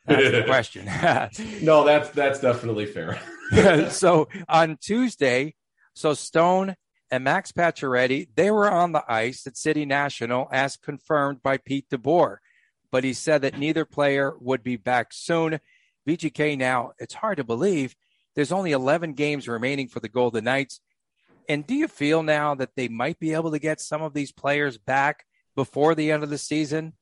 That's 0.06 0.32
the 0.32 0.44
question. 0.46 0.86
no, 1.66 1.84
that's 1.84 2.10
that's 2.10 2.40
definitely 2.40 2.86
fair. 2.86 3.20
so 3.90 4.28
on 4.48 4.78
Tuesday, 4.82 5.56
so 5.94 6.14
Stone 6.14 6.76
and 7.14 7.24
Max 7.24 7.52
Pacioretty, 7.52 8.30
they 8.34 8.50
were 8.50 8.72
on 8.72 8.92
the 8.92 9.04
ice 9.08 9.46
at 9.46 9.56
City 9.56 9.86
National 9.86 10.48
as 10.52 10.78
confirmed 10.78 11.44
by 11.44 11.58
Pete 11.58 11.88
DeBoer. 11.92 12.38
But 12.92 13.04
he 13.04 13.14
said 13.14 13.44
that 13.44 13.60
neither 13.60 13.86
player 13.86 14.34
would 14.40 14.64
be 14.64 14.78
back 14.78 15.14
soon. 15.14 15.60
VGK 16.08 16.58
now, 16.58 16.94
it's 16.98 17.14
hard 17.14 17.38
to 17.38 17.44
believe 17.44 17.96
there's 18.34 18.52
only 18.52 18.72
11 18.72 19.14
games 19.14 19.48
remaining 19.48 19.90
for 19.90 20.00
the 20.00 20.10
Golden 20.10 20.46
Knights. 20.46 20.82
And 21.48 21.68
do 21.68 21.76
you 21.76 21.88
feel 21.88 22.24
now 22.24 22.56
that 22.56 22.76
they 22.76 22.88
might 22.88 23.20
be 23.20 23.34
able 23.34 23.52
to 23.52 23.60
get 23.60 23.80
some 23.80 24.02
of 24.02 24.16
these 24.16 24.32
players 24.32 24.80
back 24.80 25.28
before 25.56 25.94
the 25.94 26.12
end 26.12 26.24
of 26.24 26.32
the 26.32 26.40
season? 26.40 26.94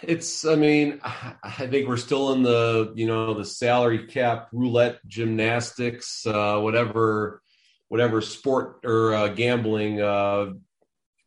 It's, 0.00 0.46
I 0.46 0.54
mean, 0.54 1.02
I 1.04 1.66
think 1.66 1.86
we're 1.86 1.98
still 1.98 2.32
in 2.32 2.42
the, 2.42 2.94
you 2.96 3.06
know, 3.06 3.34
the 3.34 3.44
salary 3.44 4.06
cap 4.06 4.48
roulette 4.52 5.06
gymnastics, 5.06 6.26
uh, 6.26 6.58
whatever, 6.60 7.42
whatever 7.88 8.20
sport 8.20 8.80
or 8.84 9.14
uh, 9.14 9.28
gambling 9.28 10.00
uh, 10.00 10.46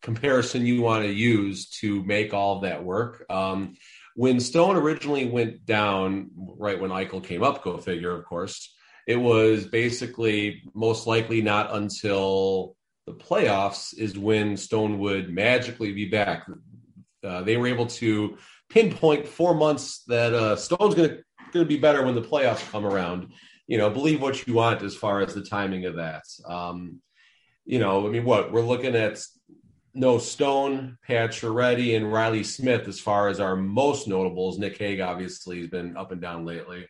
comparison 0.01 0.65
you 0.65 0.81
want 0.81 1.03
to 1.03 1.11
use 1.11 1.69
to 1.69 2.03
make 2.03 2.33
all 2.33 2.61
that 2.61 2.83
work. 2.83 3.25
Um, 3.29 3.75
when 4.15 4.39
Stone 4.39 4.75
originally 4.75 5.27
went 5.27 5.65
down, 5.65 6.31
right 6.35 6.79
when 6.79 6.91
Eichel 6.91 7.23
came 7.23 7.43
up, 7.43 7.63
go 7.63 7.77
figure, 7.77 8.11
of 8.11 8.25
course, 8.25 8.73
it 9.07 9.15
was 9.15 9.65
basically 9.65 10.61
most 10.73 11.07
likely 11.07 11.41
not 11.41 11.73
until 11.73 12.75
the 13.07 13.13
playoffs 13.13 13.97
is 13.97 14.17
when 14.17 14.57
Stone 14.57 14.99
would 14.99 15.33
magically 15.33 15.93
be 15.93 16.09
back. 16.09 16.45
Uh, 17.23 17.41
they 17.41 17.57
were 17.57 17.67
able 17.67 17.87
to 17.87 18.37
pinpoint 18.69 19.27
four 19.27 19.55
months 19.55 20.03
that 20.07 20.33
uh, 20.33 20.55
Stone's 20.55 20.95
going 20.95 21.09
to 21.09 21.23
going 21.51 21.65
to 21.65 21.67
be 21.69 21.79
better 21.79 22.03
when 22.03 22.15
the 22.15 22.21
playoffs 22.21 22.69
come 22.71 22.85
around. 22.85 23.33
You 23.69 23.77
know, 23.77 23.91
believe 23.91 24.19
what 24.19 24.47
you 24.47 24.55
want 24.55 24.81
as 24.81 24.95
far 24.95 25.21
as 25.21 25.35
the 25.35 25.43
timing 25.43 25.85
of 25.85 25.97
that. 25.97 26.23
Um, 26.43 27.01
you 27.65 27.77
know, 27.77 28.07
I 28.07 28.09
mean, 28.09 28.25
what 28.25 28.51
we're 28.51 28.61
looking 28.61 28.95
at 28.95 29.23
no 29.93 30.17
Stone, 30.17 30.97
Pat 31.05 31.29
Pacioretty, 31.29 31.95
and 31.95 32.11
Riley 32.11 32.43
Smith 32.43 32.87
as 32.87 32.99
far 32.99 33.27
as 33.27 33.39
our 33.39 33.55
most 33.55 34.07
notables. 34.07 34.57
Nick 34.57 34.79
Hague 34.79 35.01
obviously 35.01 35.59
has 35.59 35.67
been 35.67 35.95
up 35.95 36.11
and 36.11 36.19
down 36.19 36.45
lately. 36.45 36.87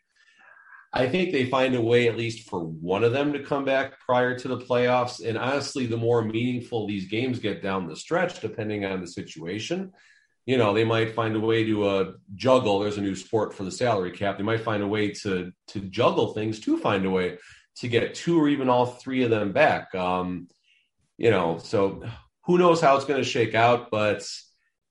I 0.93 1.09
think 1.09 1.33
they 1.33 1.48
find 1.48 1.75
a 1.75 1.81
way, 1.81 2.07
at 2.07 2.15
least 2.15 2.50
for 2.50 2.62
one 2.62 3.03
of 3.03 3.12
them, 3.12 3.33
to 3.33 3.43
come 3.43 3.65
back 3.65 4.00
prior 4.00 4.39
to 4.39 4.48
the 4.48 4.57
playoffs. 4.57 5.24
And 5.24 5.38
honestly, 5.38 5.86
the 5.86 5.98
more 5.98 6.24
meaningful 6.24 6.88
these 6.88 7.09
games 7.09 7.39
get 7.39 7.62
down 7.62 7.88
the 7.89 7.95
stretch, 7.98 8.39
depending 8.39 8.86
on 8.86 9.01
the 9.01 9.07
situation, 9.07 9.91
you 10.46 10.58
know, 10.58 10.74
they 10.74 10.84
might 10.84 11.13
find 11.13 11.36
a 11.36 11.39
way 11.39 11.63
to 11.65 11.88
uh, 11.88 12.12
juggle. 12.36 12.79
There's 12.79 12.98
a 12.98 13.01
new 13.01 13.15
sport 13.15 13.53
for 13.53 13.63
the 13.63 13.72
salary 13.72 14.12
cap. 14.12 14.38
They 14.38 14.43
might 14.43 14.63
find 14.63 14.81
a 14.81 14.88
way 14.88 15.12
to 15.24 15.51
to 15.67 15.79
juggle 15.79 16.34
things 16.34 16.60
to 16.62 16.77
find 16.77 17.05
a 17.05 17.10
way 17.10 17.38
to 17.77 17.88
get 17.88 18.15
two 18.15 18.41
or 18.41 18.50
even 18.50 18.69
all 18.69 18.86
three 18.86 19.24
of 19.24 19.29
them 19.29 19.51
back. 19.51 19.93
Um, 19.96 20.48
you 21.17 21.31
know, 21.31 21.58
so 21.58 22.03
who 22.46 22.58
knows 22.58 22.81
how 22.81 22.96
it's 22.96 23.05
going 23.05 23.22
to 23.22 23.29
shake 23.29 23.53
out, 23.53 23.91
but 23.91 24.27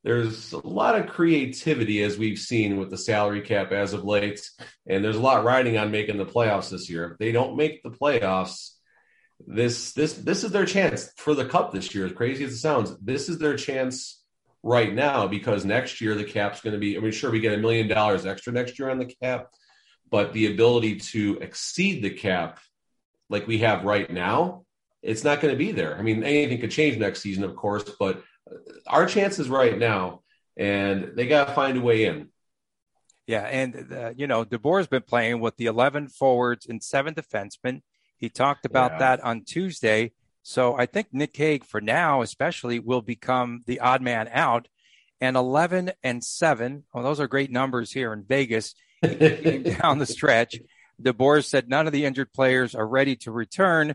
there's 0.05 0.53
a 0.53 0.67
lot 0.67 0.99
of 0.99 1.09
creativity 1.09 2.03
as 2.03 2.17
we've 2.17 2.39
seen 2.39 2.79
with 2.79 2.91
the 2.91 2.97
salary 2.97 3.41
cap 3.41 3.73
as 3.73 3.93
of 3.93 4.05
late, 4.05 4.49
and 4.87 5.05
there's 5.05 5.17
a 5.17 5.21
lot 5.21 5.45
riding 5.45 5.77
on 5.77 5.91
making 5.91 6.19
the 6.19 6.25
playoffs 6.25 6.71
this 6.71 6.89
year. 6.89 7.13
If 7.13 7.19
they 7.19 7.33
don't 7.33 7.57
make 7.57 7.83
the 7.83 7.91
playoffs, 7.91 8.71
this 9.47 9.93
this 9.93 10.15
this 10.15 10.45
is 10.45 10.51
their 10.51 10.67
chance 10.67 11.13
for 11.17 11.35
the 11.35 11.45
cup 11.45 11.73
this 11.73 11.95
year. 11.95 12.07
As 12.07 12.13
crazy 12.13 12.45
as 12.45 12.53
it 12.53 12.59
sounds, 12.59 12.97
this 13.01 13.29
is 13.29 13.39
their 13.39 13.57
chance 13.57 14.23
right 14.63 14.93
now 14.93 15.27
because 15.27 15.65
next 15.65 16.01
year 16.01 16.15
the 16.15 16.25
cap's 16.25 16.61
going 16.61 16.73
to 16.73 16.79
be. 16.79 16.97
I 16.97 17.01
mean, 17.01 17.13
sure 17.13 17.31
we 17.31 17.41
get 17.41 17.55
a 17.55 17.59
million 17.59 17.89
dollars 17.89 18.27
extra 18.27 18.53
next 18.53 18.79
year 18.79 18.91
on 18.91 18.99
the 18.99 19.15
cap, 19.23 19.49
but 20.11 20.33
the 20.33 20.53
ability 20.53 20.97
to 20.97 21.39
exceed 21.41 22.03
the 22.03 22.11
cap 22.11 22.61
like 23.31 23.47
we 23.47 23.59
have 23.59 23.85
right 23.85 24.11
now, 24.11 24.65
it's 25.03 25.25
not 25.25 25.41
going 25.41 25.53
to 25.53 25.59
be 25.59 25.73
there. 25.73 25.97
I 25.97 26.03
mean, 26.03 26.25
anything 26.25 26.61
could 26.61 26.71
change 26.71 26.97
next 26.97 27.21
season, 27.21 27.45
of 27.45 27.55
course, 27.57 27.85
but 27.99 28.23
our 28.87 29.07
chances 29.07 29.49
right 29.49 29.79
now, 29.79 30.23
and 30.57 31.13
they 31.15 31.27
got 31.27 31.49
to 31.49 31.55
find 31.55 31.77
a 31.77 31.81
way 31.81 32.05
in. 32.07 32.29
Yeah, 33.27 33.43
and 33.43 33.93
uh, 33.93 34.13
you 34.17 34.27
know, 34.27 34.45
DeBoer's 34.45 34.87
been 34.87 35.03
playing 35.03 35.41
with 35.41 35.57
the 35.57 35.67
11 35.67 36.09
forwards 36.09 36.67
and 36.67 36.83
seven 36.83 37.15
defensemen. 37.15 37.83
He 38.17 38.31
talked 38.31 38.65
about 38.65 38.93
yeah. 38.93 38.99
that 38.99 39.21
on 39.21 39.45
Tuesday. 39.45 40.13
So 40.49 40.77
I 40.77 40.87
think 40.87 41.09
Nick 41.13 41.37
Hague, 41.37 41.65
for 41.65 41.81
now 41.81 42.23
especially, 42.23 42.79
will 42.79 43.03
become 43.03 43.63
the 43.67 43.81
odd 43.81 44.03
man 44.03 44.29
out. 44.33 44.69
And 45.21 45.37
11 45.37 45.93
and 46.03 46.23
7, 46.23 46.85
well, 46.95 47.03
those 47.03 47.21
are 47.21 47.27
great 47.27 47.51
numbers 47.51 47.93
here 47.93 48.13
in 48.13 48.25
Vegas 48.25 48.75
down 49.03 49.99
the 49.99 50.07
stretch. 50.07 50.57
DeBoer 51.03 51.45
said 51.45 51.69
none 51.69 51.87
of 51.87 51.93
the 51.93 52.05
injured 52.05 52.33
players 52.33 52.75
are 52.75 52.87
ready 52.87 53.17
to 53.17 53.33
return. 53.33 53.95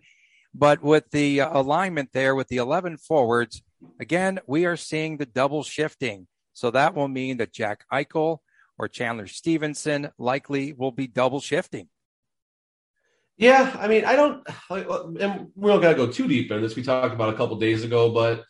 But 0.53 0.83
with 0.83 1.09
the 1.11 1.41
uh, 1.41 1.59
alignment 1.59 2.09
there, 2.13 2.35
with 2.35 2.49
the 2.49 2.57
11 2.57 2.97
forwards, 2.97 3.63
Again, 3.99 4.39
we 4.47 4.65
are 4.65 4.77
seeing 4.77 5.17
the 5.17 5.25
double 5.25 5.63
shifting. 5.63 6.27
So 6.53 6.71
that 6.71 6.95
will 6.95 7.07
mean 7.07 7.37
that 7.37 7.53
Jack 7.53 7.85
Eichel 7.91 8.39
or 8.77 8.87
Chandler 8.87 9.27
Stephenson 9.27 10.09
likely 10.17 10.73
will 10.73 10.91
be 10.91 11.07
double 11.07 11.39
shifting. 11.39 11.87
Yeah, 13.37 13.75
I 13.79 13.87
mean, 13.87 14.05
I 14.05 14.15
don't, 14.15 14.47
and 14.69 15.47
we 15.55 15.71
don't 15.71 15.81
got 15.81 15.89
to 15.89 15.95
go 15.95 16.07
too 16.07 16.27
deep 16.27 16.51
in 16.51 16.61
this. 16.61 16.75
We 16.75 16.83
talked 16.83 17.15
about 17.15 17.33
a 17.33 17.37
couple 17.37 17.57
days 17.57 17.83
ago, 17.83 18.11
but 18.11 18.43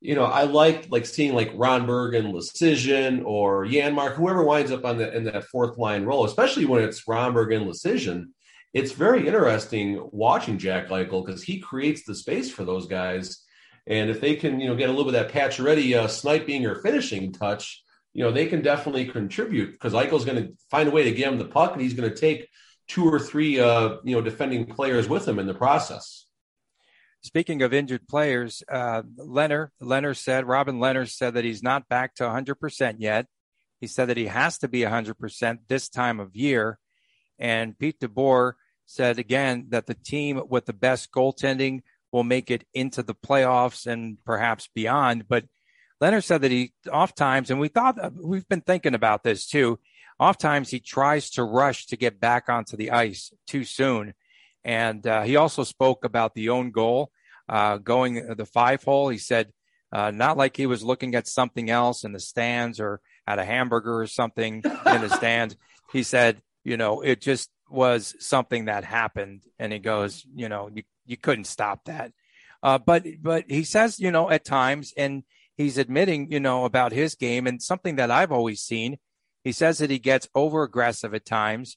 you 0.00 0.14
know, 0.14 0.24
I 0.24 0.44
like 0.44 0.90
like 0.90 1.06
seeing 1.06 1.34
like 1.34 1.54
Rondbjerg 1.54 2.16
and 2.16 2.34
Leschyshyn 2.34 3.24
or 3.24 3.66
Janmark, 3.66 4.14
whoever 4.14 4.44
winds 4.44 4.70
up 4.70 4.84
on 4.84 4.98
the 4.98 5.14
in 5.14 5.24
that 5.24 5.44
fourth 5.44 5.78
line 5.78 6.04
role, 6.04 6.24
especially 6.24 6.64
when 6.64 6.82
it's 6.82 7.04
Rondbjerg 7.04 7.54
and 7.54 7.66
Leschyshyn. 7.66 8.24
It's 8.72 8.92
very 8.92 9.26
interesting 9.26 10.08
watching 10.10 10.58
Jack 10.58 10.88
Eichel 10.88 11.24
because 11.24 11.42
he 11.42 11.60
creates 11.60 12.04
the 12.04 12.14
space 12.14 12.50
for 12.50 12.64
those 12.64 12.86
guys 12.86 13.44
and 13.86 14.10
if 14.10 14.20
they 14.20 14.36
can, 14.36 14.60
you 14.60 14.68
know, 14.68 14.76
get 14.76 14.88
a 14.88 14.92
little 14.92 15.10
bit 15.10 15.20
of 15.20 15.32
that 15.32 15.32
Pacioretty 15.32 15.94
uh, 15.96 16.08
sniping 16.08 16.64
or 16.66 16.76
finishing 16.76 17.32
touch, 17.32 17.82
you 18.14 18.24
know, 18.24 18.30
they 18.30 18.46
can 18.46 18.62
definitely 18.62 19.06
contribute 19.06 19.72
because 19.72 19.92
Eichel's 19.92 20.24
going 20.24 20.42
to 20.42 20.52
find 20.70 20.88
a 20.88 20.92
way 20.92 21.04
to 21.04 21.12
get 21.12 21.32
him 21.32 21.38
the 21.38 21.44
puck, 21.44 21.72
and 21.72 21.82
he's 21.82 21.94
going 21.94 22.08
to 22.08 22.16
take 22.16 22.48
two 22.88 23.06
or 23.06 23.18
three, 23.18 23.60
uh, 23.60 23.96
you 24.04 24.14
know, 24.14 24.20
defending 24.20 24.66
players 24.66 25.08
with 25.08 25.26
him 25.26 25.38
in 25.38 25.46
the 25.46 25.54
process. 25.54 26.26
Speaking 27.22 27.62
of 27.62 27.72
injured 27.72 28.06
players, 28.06 28.62
uh, 28.70 29.02
Lehner, 29.18 29.68
Lehner 29.80 30.14
said, 30.14 30.46
Robin 30.46 30.78
Lehner 30.78 31.08
said 31.08 31.34
that 31.34 31.44
he's 31.44 31.62
not 31.62 31.88
back 31.88 32.14
to 32.16 32.24
100% 32.24 32.96
yet. 32.98 33.26
He 33.80 33.86
said 33.86 34.10
that 34.10 34.18
he 34.18 34.26
has 34.26 34.58
to 34.58 34.68
be 34.68 34.80
100% 34.80 35.58
this 35.68 35.88
time 35.88 36.20
of 36.20 36.36
year. 36.36 36.78
And 37.38 37.78
Pete 37.78 37.98
DeBoer 38.00 38.52
said 38.86 39.18
again 39.18 39.66
that 39.70 39.86
the 39.86 39.94
team 39.94 40.42
with 40.48 40.66
the 40.66 40.74
best 40.74 41.10
goaltending 41.12 41.80
will 42.12 42.24
make 42.24 42.50
it 42.50 42.64
into 42.74 43.02
the 43.02 43.14
playoffs 43.14 43.86
and 43.86 44.18
perhaps 44.24 44.68
beyond. 44.74 45.26
But 45.26 45.46
Lehner 46.02 46.22
said 46.22 46.42
that 46.42 46.50
he 46.50 46.72
oft 46.92 47.16
times, 47.16 47.50
and 47.50 47.58
we 47.58 47.68
thought 47.68 48.12
we've 48.14 48.48
been 48.48 48.60
thinking 48.60 48.94
about 48.94 49.24
this 49.24 49.46
too. 49.46 49.78
Oft 50.20 50.40
times 50.40 50.70
he 50.70 50.80
tries 50.80 51.30
to 51.30 51.44
rush 51.44 51.86
to 51.86 51.96
get 51.96 52.20
back 52.20 52.48
onto 52.48 52.76
the 52.76 52.92
ice 52.92 53.32
too 53.46 53.64
soon. 53.64 54.14
And 54.64 55.06
uh, 55.06 55.22
he 55.22 55.36
also 55.36 55.64
spoke 55.64 56.04
about 56.04 56.34
the 56.34 56.48
own 56.50 56.70
goal, 56.70 57.10
uh, 57.48 57.78
going 57.78 58.34
the 58.36 58.46
five 58.46 58.82
hole. 58.82 59.08
He 59.08 59.18
said, 59.18 59.52
uh, 59.92 60.10
not 60.10 60.36
like 60.36 60.56
he 60.56 60.66
was 60.66 60.82
looking 60.82 61.14
at 61.14 61.28
something 61.28 61.70
else 61.70 62.04
in 62.04 62.12
the 62.12 62.20
stands 62.20 62.80
or 62.80 63.00
at 63.26 63.38
a 63.38 63.44
hamburger 63.44 64.00
or 64.00 64.06
something 64.06 64.62
in 64.64 65.00
the 65.00 65.08
stands. 65.08 65.56
He 65.92 66.02
said, 66.02 66.42
you 66.64 66.76
know, 66.76 67.00
it 67.00 67.20
just 67.20 67.50
was 67.68 68.14
something 68.18 68.66
that 68.66 68.84
happened. 68.84 69.42
And 69.58 69.72
he 69.72 69.78
goes, 69.78 70.26
you 70.34 70.48
know, 70.48 70.70
you 70.72 70.82
you 71.06 71.16
couldn't 71.16 71.44
stop 71.44 71.84
that. 71.84 72.12
Uh, 72.62 72.78
but 72.78 73.04
but 73.20 73.44
he 73.48 73.62
says, 73.62 74.00
you 74.00 74.10
know, 74.10 74.30
at 74.30 74.44
times, 74.44 74.94
and 74.96 75.22
he's 75.56 75.78
admitting, 75.78 76.32
you 76.32 76.40
know, 76.40 76.64
about 76.64 76.92
his 76.92 77.14
game 77.14 77.46
and 77.46 77.62
something 77.62 77.96
that 77.96 78.10
I've 78.10 78.32
always 78.32 78.62
seen. 78.62 78.98
He 79.44 79.52
says 79.52 79.78
that 79.78 79.90
he 79.90 79.98
gets 79.98 80.28
over 80.34 80.62
aggressive 80.62 81.14
at 81.14 81.26
times, 81.26 81.76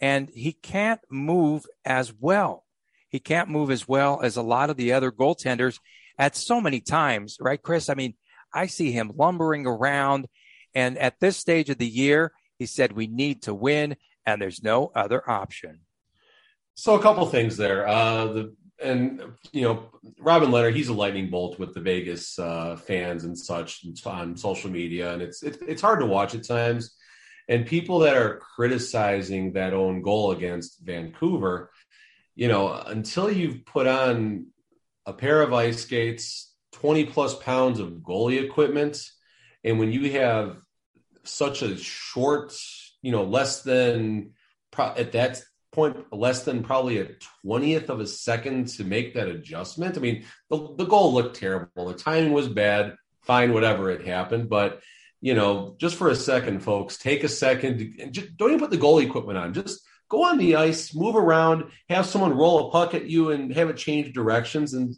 and 0.00 0.30
he 0.30 0.52
can't 0.52 1.00
move 1.10 1.66
as 1.84 2.14
well. 2.18 2.64
He 3.10 3.18
can't 3.18 3.50
move 3.50 3.70
as 3.70 3.86
well 3.86 4.20
as 4.22 4.36
a 4.36 4.42
lot 4.42 4.70
of 4.70 4.76
the 4.76 4.92
other 4.92 5.10
goaltenders 5.10 5.80
at 6.16 6.36
so 6.36 6.60
many 6.60 6.80
times, 6.80 7.36
right, 7.40 7.60
Chris? 7.60 7.88
I 7.88 7.94
mean, 7.94 8.14
I 8.54 8.66
see 8.66 8.92
him 8.92 9.12
lumbering 9.16 9.66
around, 9.66 10.28
and 10.74 10.96
at 10.96 11.18
this 11.18 11.36
stage 11.36 11.68
of 11.68 11.78
the 11.78 11.88
year, 11.88 12.32
he 12.58 12.66
said 12.66 12.92
we 12.92 13.08
need 13.08 13.42
to 13.42 13.54
win, 13.54 13.96
and 14.24 14.40
there's 14.40 14.62
no 14.62 14.92
other 14.94 15.28
option. 15.28 15.80
So 16.74 16.94
a 16.94 17.02
couple 17.02 17.26
things 17.26 17.56
there. 17.56 17.86
Uh, 17.88 18.26
the 18.26 18.54
and 18.82 19.22
you 19.52 19.62
know 19.62 19.90
Robin 20.18 20.50
Lehner, 20.50 20.74
he's 20.74 20.88
a 20.88 20.94
lightning 20.94 21.28
bolt 21.28 21.58
with 21.58 21.74
the 21.74 21.80
Vegas 21.80 22.38
uh, 22.38 22.76
fans 22.76 23.24
and 23.24 23.36
such 23.36 23.84
on 24.06 24.36
social 24.36 24.70
media, 24.70 25.12
and 25.12 25.22
it's 25.22 25.42
it's 25.42 25.82
hard 25.82 26.00
to 26.00 26.06
watch 26.06 26.34
at 26.34 26.46
times. 26.46 26.96
And 27.50 27.66
people 27.66 27.98
that 28.00 28.16
are 28.16 28.40
criticizing 28.54 29.54
that 29.54 29.74
own 29.74 30.02
goal 30.02 30.30
against 30.30 30.78
Vancouver, 30.82 31.70
you 32.36 32.46
know, 32.46 32.72
until 32.72 33.30
you've 33.30 33.66
put 33.66 33.88
on 33.88 34.46
a 35.04 35.12
pair 35.12 35.42
of 35.42 35.52
ice 35.52 35.82
skates, 35.82 36.54
twenty 36.72 37.04
plus 37.04 37.34
pounds 37.34 37.80
of 37.80 37.90
goalie 37.90 38.42
equipment, 38.42 39.02
and 39.64 39.80
when 39.80 39.90
you 39.90 40.12
have 40.12 40.62
such 41.24 41.62
a 41.62 41.76
short, 41.76 42.54
you 43.02 43.10
know, 43.10 43.24
less 43.24 43.62
than 43.62 44.30
at 44.78 45.12
that 45.12 45.42
point 45.72 45.96
less 46.12 46.44
than 46.44 46.62
probably 46.62 46.98
a 46.98 47.10
20th 47.44 47.88
of 47.88 48.00
a 48.00 48.06
second 48.06 48.68
to 48.68 48.84
make 48.84 49.14
that 49.14 49.28
adjustment. 49.28 49.96
I 49.96 50.00
mean, 50.00 50.24
the, 50.48 50.74
the 50.76 50.84
goal 50.84 51.12
looked 51.12 51.36
terrible. 51.36 51.88
The 51.88 51.94
timing 51.94 52.32
was 52.32 52.48
bad. 52.48 52.94
Fine, 53.22 53.52
whatever 53.52 53.90
it 53.90 54.06
happened. 54.06 54.48
But, 54.48 54.80
you 55.20 55.34
know, 55.34 55.74
just 55.78 55.96
for 55.96 56.08
a 56.08 56.16
second, 56.16 56.60
folks, 56.60 56.96
take 56.96 57.24
a 57.24 57.28
second 57.28 57.94
and 58.00 58.12
just 58.12 58.36
don't 58.36 58.50
even 58.50 58.60
put 58.60 58.70
the 58.70 58.78
goalie 58.78 59.04
equipment 59.04 59.38
on. 59.38 59.52
Just 59.52 59.80
go 60.08 60.24
on 60.24 60.38
the 60.38 60.56
ice, 60.56 60.94
move 60.94 61.16
around, 61.16 61.64
have 61.88 62.06
someone 62.06 62.36
roll 62.36 62.68
a 62.68 62.70
puck 62.70 62.94
at 62.94 63.06
you 63.06 63.30
and 63.30 63.54
have 63.54 63.68
it 63.68 63.76
change 63.76 64.12
directions 64.12 64.74
and 64.74 64.96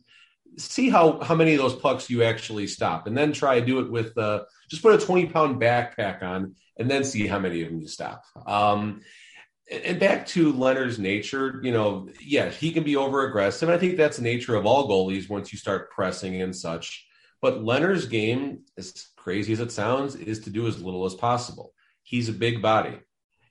see 0.58 0.88
how, 0.88 1.20
how 1.20 1.34
many 1.34 1.52
of 1.52 1.58
those 1.58 1.74
pucks 1.74 2.08
you 2.08 2.22
actually 2.22 2.66
stop. 2.66 3.06
And 3.06 3.16
then 3.16 3.32
try 3.32 3.58
to 3.58 3.66
do 3.66 3.80
it 3.80 3.90
with 3.90 4.16
uh, 4.16 4.44
just 4.68 4.82
put 4.82 4.94
a 4.94 5.04
20 5.04 5.26
pound 5.26 5.60
backpack 5.60 6.22
on 6.22 6.54
and 6.78 6.90
then 6.90 7.04
see 7.04 7.26
how 7.26 7.38
many 7.38 7.62
of 7.62 7.68
them 7.68 7.80
you 7.80 7.88
stop. 7.88 8.24
Um, 8.46 9.02
and 9.70 9.98
back 9.98 10.26
to 10.28 10.52
Lehner's 10.52 10.98
nature, 10.98 11.60
you 11.62 11.72
know, 11.72 12.08
yeah, 12.20 12.48
he 12.50 12.72
can 12.72 12.84
be 12.84 12.96
over 12.96 13.26
aggressive. 13.26 13.68
I 13.68 13.78
think 13.78 13.96
that's 13.96 14.18
the 14.18 14.22
nature 14.22 14.54
of 14.54 14.66
all 14.66 14.88
goalies 14.88 15.28
once 15.28 15.52
you 15.52 15.58
start 15.58 15.90
pressing 15.90 16.42
and 16.42 16.54
such. 16.54 17.06
But 17.42 17.64
Lehner's 17.64 18.06
game, 18.06 18.60
as 18.78 19.08
crazy 19.16 19.52
as 19.52 19.60
it 19.60 19.72
sounds, 19.72 20.14
is 20.14 20.40
to 20.40 20.50
do 20.50 20.68
as 20.68 20.80
little 20.80 21.04
as 21.04 21.14
possible. 21.14 21.74
He's 22.04 22.28
a 22.28 22.32
big 22.32 22.62
body. 22.62 23.00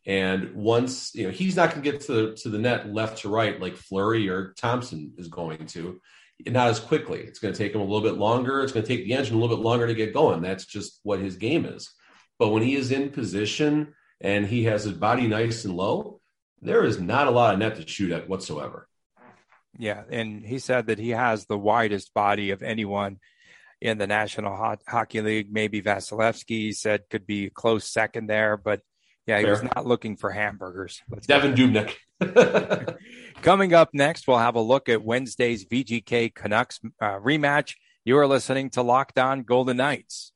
And 0.06 0.56
once, 0.56 1.13
you 1.13 1.25
know, 1.25 1.30
he's 1.30 1.58
not 1.58 1.71
going 1.71 1.84
to 1.84 1.91
get 1.91 2.01
to 2.01 2.13
the, 2.13 2.36
to 2.38 2.49
the 2.49 2.58
net 2.58 2.91
left 2.91 3.19
to 3.19 3.30
right 3.30 3.60
like 3.60 3.75
Fleury 3.75 4.30
or 4.30 4.54
Thompson 4.58 5.13
is 5.17 5.27
going 5.27 5.67
to, 5.67 6.01
not 6.47 6.69
as 6.69 6.80
quickly. 6.80 7.19
It's 7.19 7.39
going 7.39 7.54
to 7.54 7.58
take 7.58 7.75
him 7.75 7.82
a 7.82 7.86
little 7.86 8.01
bit 8.01 8.17
longer. 8.17 8.62
It's 8.62 8.71
going 8.71 8.86
to 8.86 8.95
take 8.95 9.06
the 9.06 9.13
engine 9.13 9.36
a 9.36 9.39
little 9.39 9.56
bit 9.56 9.63
longer 9.63 9.86
to 9.86 9.93
get 9.93 10.13
going. 10.13 10.41
That's 10.41 10.65
just 10.65 11.01
what 11.04 11.19
his 11.19 11.36
game 11.36 11.65
is. 11.65 11.91
But 12.39 12.49
when 12.49 12.63
he 12.63 12.75
is 12.75 12.91
in 12.91 13.12
position 13.12 13.93
and 14.21 14.47
he 14.47 14.63
has 14.63 14.86
his 14.86 14.93
body 14.93 15.27
nice 15.27 15.65
and 15.65 15.75
low, 15.75 16.21
there 16.62 16.84
is 16.86 16.99
not 16.99 17.27
a 17.27 17.32
lot 17.32 17.54
of 17.54 17.60
net 17.60 17.75
to 17.75 17.88
shoot 17.88 18.12
at 18.12 18.30
whatsoever. 18.30 18.88
Yeah, 19.77 20.04
and 20.10 20.45
he 20.45 20.60
said 20.60 20.88
that 20.88 20.99
he 20.99 21.10
has 21.10 21.45
the 21.45 21.58
widest 21.58 22.13
body 22.13 22.51
of 22.51 22.63
anyone 22.63 23.19
in 23.82 23.98
the 23.98 24.08
National 24.08 24.78
Hockey 24.88 25.22
League. 25.22 25.52
Maybe 25.52 25.82
Vasilevskiy 25.82 26.76
said 26.76 27.10
could 27.10 27.26
be 27.26 27.48
a 27.48 27.50
close 27.50 27.88
second 27.88 28.28
there, 28.28 28.58
but 28.58 28.82
yeah, 29.26 29.38
he 29.38 29.44
Fair. 29.44 29.52
was 29.54 29.63
not 29.63 29.86
looking 29.86 30.17
for 30.17 30.32
hamburgers. 30.32 31.02
Let's 31.10 31.28
Devan 31.28 31.56
Dubnyk. 31.56 31.96
Coming 33.41 33.74
up 33.74 33.89
next, 33.94 34.28
we'll 34.28 34.38
have 34.38 34.56
a 34.56 34.62
look 34.62 34.89
at 34.89 35.04
Wednesday's 35.04 35.65
VGK 35.65 36.34
Canucks 36.34 36.80
uh, 37.02 37.20
rematch. 37.20 37.76
You 38.06 38.17
are 38.17 38.28
listening 38.28 38.70
to 38.72 38.82
Locked 38.82 39.20
On 39.20 39.44
Golden 39.44 39.78
Knights. 39.78 40.32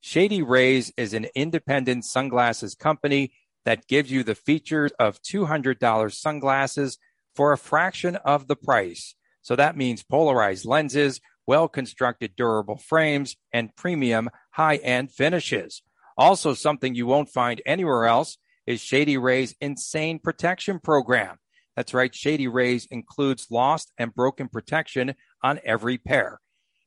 Shady 0.00 0.42
Rays 0.42 0.92
is 0.96 1.14
an 1.14 1.26
independent 1.34 2.04
sunglasses 2.04 2.74
company 2.74 3.32
that 3.64 3.86
gives 3.86 4.10
you 4.10 4.24
the 4.24 4.34
features 4.34 4.90
of 4.98 5.22
$200 5.22 6.12
sunglasses 6.12 6.98
for 7.36 7.52
a 7.52 7.58
fraction 7.58 8.16
of 8.16 8.48
the 8.48 8.56
price. 8.56 9.14
So 9.42 9.56
that 9.56 9.76
means 9.76 10.02
polarized 10.02 10.64
lenses, 10.64 11.20
well 11.46 11.68
constructed 11.68 12.34
durable 12.36 12.76
frames, 12.76 13.36
and 13.52 13.74
premium 13.76 14.30
high 14.52 14.76
end 14.76 15.10
finishes. 15.12 15.82
Also, 16.16 16.54
something 16.54 16.94
you 16.94 17.06
won't 17.06 17.30
find 17.30 17.62
anywhere 17.64 18.04
else 18.04 18.38
is 18.66 18.80
Shady 18.80 19.16
Rays 19.16 19.54
Insane 19.60 20.18
Protection 20.18 20.78
Program. 20.78 21.38
That's 21.76 21.94
right, 21.94 22.14
Shady 22.14 22.48
Rays 22.48 22.86
includes 22.86 23.48
lost 23.50 23.92
and 23.96 24.14
broken 24.14 24.48
protection 24.48 25.14
on 25.42 25.58
every 25.64 25.98
pair. 25.98 26.40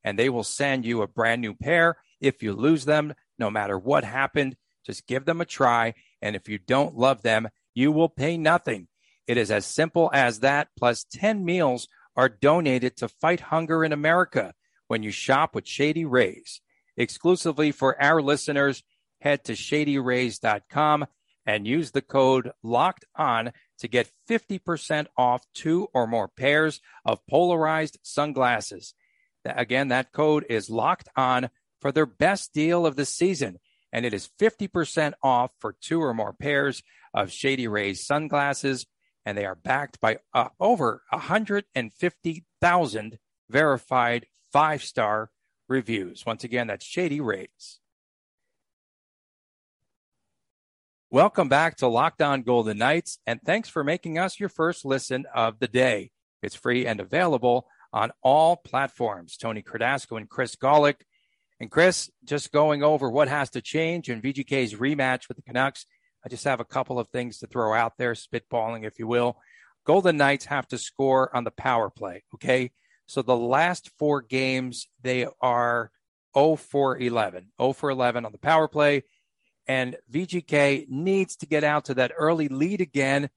And 0.03 0.17
they 0.17 0.29
will 0.29 0.43
send 0.43 0.85
you 0.85 1.01
a 1.01 1.07
brand 1.07 1.41
new 1.41 1.55
pair 1.55 1.97
if 2.21 2.43
you 2.43 2.53
lose 2.53 2.85
them, 2.85 3.13
no 3.39 3.49
matter 3.49 3.77
what 3.77 4.03
happened. 4.03 4.55
Just 4.85 5.07
give 5.07 5.25
them 5.25 5.41
a 5.41 5.45
try. 5.45 5.95
And 6.21 6.35
if 6.35 6.47
you 6.47 6.59
don't 6.59 6.95
love 6.95 7.23
them, 7.23 7.49
you 7.73 7.91
will 7.91 8.09
pay 8.09 8.37
nothing. 8.37 8.87
It 9.27 9.37
is 9.37 9.49
as 9.49 9.65
simple 9.65 10.11
as 10.13 10.41
that. 10.41 10.67
Plus, 10.77 11.05
10 11.11 11.43
meals 11.43 11.87
are 12.15 12.29
donated 12.29 12.97
to 12.97 13.07
fight 13.07 13.39
hunger 13.39 13.83
in 13.83 13.91
America 13.91 14.53
when 14.87 15.03
you 15.03 15.11
shop 15.11 15.55
with 15.55 15.67
Shady 15.67 16.05
Rays. 16.05 16.61
Exclusively 16.97 17.71
for 17.71 18.01
our 18.01 18.21
listeners, 18.21 18.83
head 19.19 19.43
to 19.45 19.53
shadyrays.com 19.53 21.05
and 21.45 21.67
use 21.67 21.91
the 21.91 22.01
code 22.01 22.51
locked 22.63 23.05
on 23.15 23.51
to 23.79 23.87
get 23.87 24.09
50% 24.29 25.07
off 25.17 25.45
two 25.53 25.87
or 25.93 26.07
more 26.07 26.27
pairs 26.27 26.79
of 27.05 27.25
polarized 27.27 27.99
sunglasses. 28.01 28.93
Again, 29.43 29.89
that 29.89 30.11
code 30.11 30.45
is 30.49 30.69
locked 30.69 31.09
on 31.15 31.49
for 31.81 31.91
their 31.91 32.05
best 32.05 32.53
deal 32.53 32.85
of 32.85 32.95
the 32.95 33.05
season. 33.05 33.59
And 33.91 34.05
it 34.05 34.13
is 34.13 34.29
50% 34.39 35.13
off 35.21 35.51
for 35.59 35.75
two 35.79 36.01
or 36.01 36.13
more 36.13 36.33
pairs 36.33 36.81
of 37.13 37.31
Shady 37.31 37.67
Rays 37.67 38.05
sunglasses. 38.05 38.85
And 39.25 39.37
they 39.37 39.45
are 39.45 39.55
backed 39.55 39.99
by 39.99 40.19
uh, 40.33 40.49
over 40.59 41.01
150,000 41.09 43.19
verified 43.49 44.27
five 44.51 44.83
star 44.83 45.29
reviews. 45.67 46.25
Once 46.25 46.43
again, 46.43 46.67
that's 46.67 46.85
Shady 46.85 47.19
Rays. 47.19 47.79
Welcome 51.11 51.47
back 51.47 51.77
to 51.77 51.87
Locked 51.87 52.21
On 52.21 52.41
Golden 52.41 52.77
Knights, 52.77 53.19
and 53.25 53.39
thanks 53.45 53.69
for 53.69 53.83
making 53.83 54.17
us 54.17 54.39
your 54.39 54.49
first 54.49 54.83
listen 54.83 55.25
of 55.33 55.59
the 55.59 55.67
day. 55.67 56.11
It's 56.41 56.55
free 56.55 56.85
and 56.85 56.99
available 56.99 57.67
on 57.93 58.11
all 58.21 58.57
platforms. 58.57 59.37
Tony 59.37 59.63
Cardasco 59.63 60.17
and 60.17 60.29
Chris 60.29 60.55
Gawlik. 60.55 61.01
And 61.59 61.71
Chris, 61.71 62.11
just 62.25 62.51
going 62.51 62.83
over 62.83 63.09
what 63.09 63.29
has 63.29 63.49
to 63.51 63.61
change 63.61 64.09
in 64.09 64.21
VGK's 64.21 64.73
rematch 64.73 65.29
with 65.29 65.37
the 65.37 65.43
Canucks. 65.43 65.85
I 66.25 66.29
just 66.29 66.45
have 66.45 66.59
a 66.59 66.65
couple 66.65 66.99
of 66.99 67.07
things 67.09 67.39
to 67.39 67.47
throw 67.47 67.73
out 67.73 67.93
there, 67.97 68.13
spitballing, 68.13 68.85
if 68.85 68.97
you 68.97 69.07
will. 69.07 69.37
Golden 69.85 70.17
Knights 70.17 70.45
have 70.45 70.67
to 70.69 70.77
score 70.77 71.35
on 71.35 71.43
the 71.43 71.51
power 71.51 71.89
play. 71.89 72.23
Okay. 72.33 72.71
So 73.07 73.21
the 73.21 73.37
last 73.37 73.91
four 73.99 74.21
games, 74.21 74.87
they 75.03 75.27
are 75.39 75.91
0 76.35 76.55
for 76.55 76.97
11, 76.97 77.51
0 77.61 77.73
for 77.73 77.91
11 77.91 78.25
on 78.25 78.31
the 78.31 78.39
power 78.39 78.67
play 78.67 79.03
and 79.67 79.95
VGK 80.11 80.87
needs 80.89 81.35
to 81.37 81.45
get 81.45 81.63
out 81.63 81.85
to 81.85 81.95
that 81.95 82.13
early 82.17 82.47
lead 82.47 82.81
again, 82.81 83.29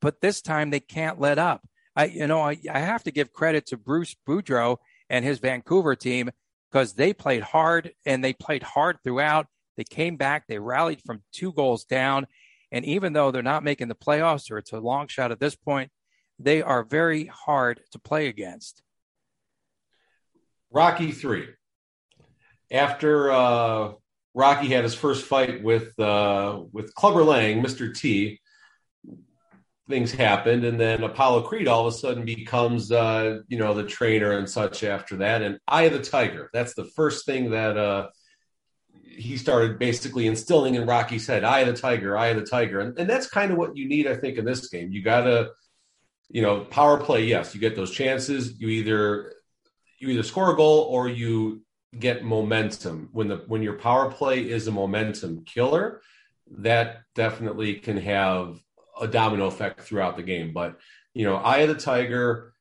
but 0.00 0.20
this 0.20 0.40
time 0.40 0.70
they 0.70 0.80
can't 0.80 1.20
let 1.20 1.38
up. 1.38 1.66
I, 1.94 2.06
you 2.06 2.26
know, 2.26 2.40
I, 2.40 2.58
I 2.70 2.80
have 2.80 3.04
to 3.04 3.10
give 3.10 3.32
credit 3.32 3.66
to 3.66 3.76
Bruce 3.76 4.14
Boudreau 4.28 4.78
and 5.08 5.24
his 5.24 5.38
Vancouver 5.38 5.94
team 5.94 6.30
because 6.70 6.94
they 6.94 7.12
played 7.12 7.42
hard 7.42 7.92
and 8.04 8.22
they 8.22 8.32
played 8.32 8.62
hard 8.62 8.98
throughout. 9.02 9.46
They 9.76 9.84
came 9.84 10.16
back, 10.16 10.46
they 10.46 10.58
rallied 10.58 11.02
from 11.02 11.22
two 11.32 11.52
goals 11.52 11.84
down. 11.84 12.26
And 12.72 12.84
even 12.84 13.12
though 13.12 13.30
they're 13.30 13.42
not 13.42 13.64
making 13.64 13.88
the 13.88 13.94
playoffs 13.94 14.50
or 14.50 14.58
it's 14.58 14.72
a 14.72 14.80
long 14.80 15.08
shot 15.08 15.32
at 15.32 15.40
this 15.40 15.54
point, 15.54 15.90
they 16.38 16.62
are 16.62 16.82
very 16.82 17.26
hard 17.26 17.80
to 17.92 17.98
play 17.98 18.28
against. 18.28 18.82
Rocky 20.70 21.12
three. 21.12 21.48
After 22.70 23.30
uh, 23.30 23.92
Rocky 24.34 24.68
had 24.68 24.84
his 24.84 24.94
first 24.94 25.24
fight 25.24 25.62
with 25.62 25.98
uh, 25.98 26.60
with 26.72 26.94
Clubber 26.94 27.24
Lang, 27.24 27.62
Mr. 27.62 27.94
T. 27.94 28.40
Things 29.88 30.10
happened, 30.10 30.64
and 30.64 30.80
then 30.80 31.04
Apollo 31.04 31.42
Creed 31.42 31.68
all 31.68 31.86
of 31.86 31.94
a 31.94 31.96
sudden 31.96 32.24
becomes 32.24 32.90
uh, 32.90 33.38
you 33.48 33.56
know 33.56 33.72
the 33.72 33.84
trainer 33.84 34.32
and 34.32 34.48
such 34.48 34.82
after 34.84 35.16
that. 35.18 35.42
And 35.42 35.58
Eye 35.68 35.84
of 35.84 35.92
the 35.92 36.02
Tiger. 36.02 36.50
That's 36.52 36.74
the 36.74 36.84
first 36.84 37.24
thing 37.24 37.50
that 37.52 37.78
uh, 37.78 38.08
he 39.16 39.36
started 39.36 39.78
basically 39.78 40.26
instilling 40.26 40.74
in 40.74 40.86
Rocky's 40.86 41.26
head. 41.26 41.44
"I 41.44 41.64
the 41.64 41.72
Tiger, 41.72 42.16
I 42.16 42.32
the 42.32 42.42
Tiger, 42.42 42.80
and, 42.80 42.98
and 42.98 43.08
that's 43.08 43.28
kind 43.28 43.50
of 43.50 43.58
what 43.58 43.76
you 43.76 43.88
need, 43.88 44.06
I 44.06 44.14
think, 44.14 44.38
in 44.38 44.44
this 44.44 44.68
game. 44.68 44.92
You 44.92 45.02
gotta, 45.02 45.50
you 46.28 46.42
know, 46.42 46.60
power 46.60 46.98
play. 46.98 47.24
Yes, 47.24 47.54
you 47.54 47.60
get 47.60 47.76
those 47.76 47.90
chances. 47.90 48.60
You 48.60 48.68
either 48.68 49.32
you 49.98 50.10
either 50.10 50.22
score 50.22 50.52
a 50.52 50.56
goal 50.56 50.82
or 50.90 51.08
you 51.08 51.62
get 51.98 52.24
momentum 52.24 53.08
when 53.12 53.28
the 53.28 53.36
when 53.46 53.62
your 53.62 53.74
power 53.74 54.10
play 54.10 54.48
is 54.48 54.66
a 54.66 54.72
momentum 54.72 55.44
killer 55.44 56.00
that 56.58 57.02
definitely 57.14 57.74
can 57.74 57.96
have 57.96 58.58
a 59.00 59.06
domino 59.06 59.46
effect 59.46 59.80
throughout 59.80 60.16
the 60.16 60.22
game 60.22 60.52
but 60.52 60.78
you 61.14 61.24
know 61.24 61.36
I 61.36 61.66
the 61.66 61.74
tiger 61.74 62.52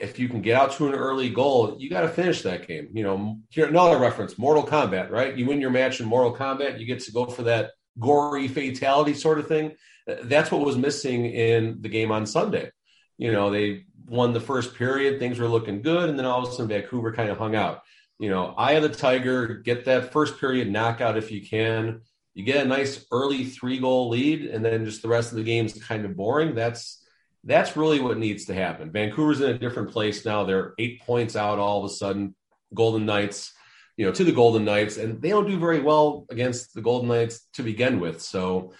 if 0.00 0.18
you 0.18 0.28
can 0.28 0.40
get 0.40 0.56
out 0.56 0.72
to 0.72 0.86
an 0.86 0.94
early 0.94 1.28
goal 1.28 1.76
you 1.78 1.88
got 1.88 2.02
to 2.02 2.08
finish 2.08 2.42
that 2.42 2.66
game 2.66 2.88
you 2.92 3.02
know 3.02 3.38
here 3.50 3.66
another 3.66 3.98
reference 3.98 4.38
mortal 4.38 4.64
kombat 4.64 5.10
right 5.10 5.36
you 5.36 5.46
win 5.46 5.60
your 5.60 5.70
match 5.70 6.00
in 6.00 6.06
mortal 6.06 6.34
kombat 6.34 6.78
you 6.78 6.86
get 6.86 7.00
to 7.00 7.12
go 7.12 7.26
for 7.26 7.42
that 7.42 7.70
gory 7.98 8.48
fatality 8.48 9.14
sort 9.14 9.38
of 9.38 9.46
thing 9.46 9.72
uh, 10.10 10.16
that's 10.24 10.50
what 10.50 10.64
was 10.64 10.76
missing 10.76 11.26
in 11.26 11.80
the 11.80 11.88
game 11.88 12.10
on 12.10 12.26
sunday 12.26 12.70
you 13.18 13.30
know 13.30 13.50
they 13.50 13.84
won 14.06 14.32
the 14.32 14.40
first 14.40 14.74
period 14.74 15.18
things 15.18 15.38
were 15.38 15.48
looking 15.48 15.80
good 15.80 16.10
and 16.10 16.18
then 16.18 16.26
all 16.26 16.42
of 16.42 16.48
a 16.48 16.52
sudden 16.52 16.68
vancouver 16.68 17.12
kind 17.12 17.30
of 17.30 17.38
hung 17.38 17.54
out 17.54 17.82
you 18.18 18.30
know, 18.30 18.54
eye 18.56 18.72
of 18.72 18.82
the 18.82 18.88
tiger, 18.88 19.54
get 19.54 19.84
that 19.86 20.12
first 20.12 20.38
period 20.38 20.70
knockout 20.70 21.16
if 21.16 21.30
you 21.30 21.46
can. 21.46 22.00
You 22.34 22.44
get 22.44 22.64
a 22.64 22.68
nice 22.68 23.04
early 23.12 23.44
three 23.44 23.78
goal 23.78 24.08
lead, 24.08 24.46
and 24.46 24.64
then 24.64 24.84
just 24.84 25.02
the 25.02 25.08
rest 25.08 25.30
of 25.30 25.36
the 25.36 25.44
game 25.44 25.66
is 25.66 25.74
kind 25.82 26.04
of 26.04 26.16
boring. 26.16 26.54
That's 26.54 27.03
that's 27.44 27.76
really 27.76 28.00
what 28.00 28.18
needs 28.18 28.46
to 28.46 28.54
happen. 28.54 28.90
Vancouver's 28.90 29.40
in 29.40 29.50
a 29.50 29.58
different 29.58 29.90
place 29.90 30.24
now. 30.24 30.44
They're 30.44 30.74
eight 30.78 31.02
points 31.02 31.36
out 31.36 31.58
all 31.58 31.84
of 31.84 31.90
a 31.90 31.94
sudden. 31.94 32.34
Golden 32.74 33.06
Knights, 33.06 33.52
you 33.96 34.04
know, 34.04 34.12
to 34.12 34.24
the 34.24 34.32
Golden 34.32 34.64
Knights, 34.64 34.96
and 34.96 35.22
they 35.22 35.28
don't 35.28 35.46
do 35.46 35.58
very 35.58 35.80
well 35.80 36.26
against 36.30 36.74
the 36.74 36.82
Golden 36.82 37.08
Knights 37.08 37.46
to 37.54 37.62
begin 37.62 38.00
with. 38.00 38.20
So 38.20 38.72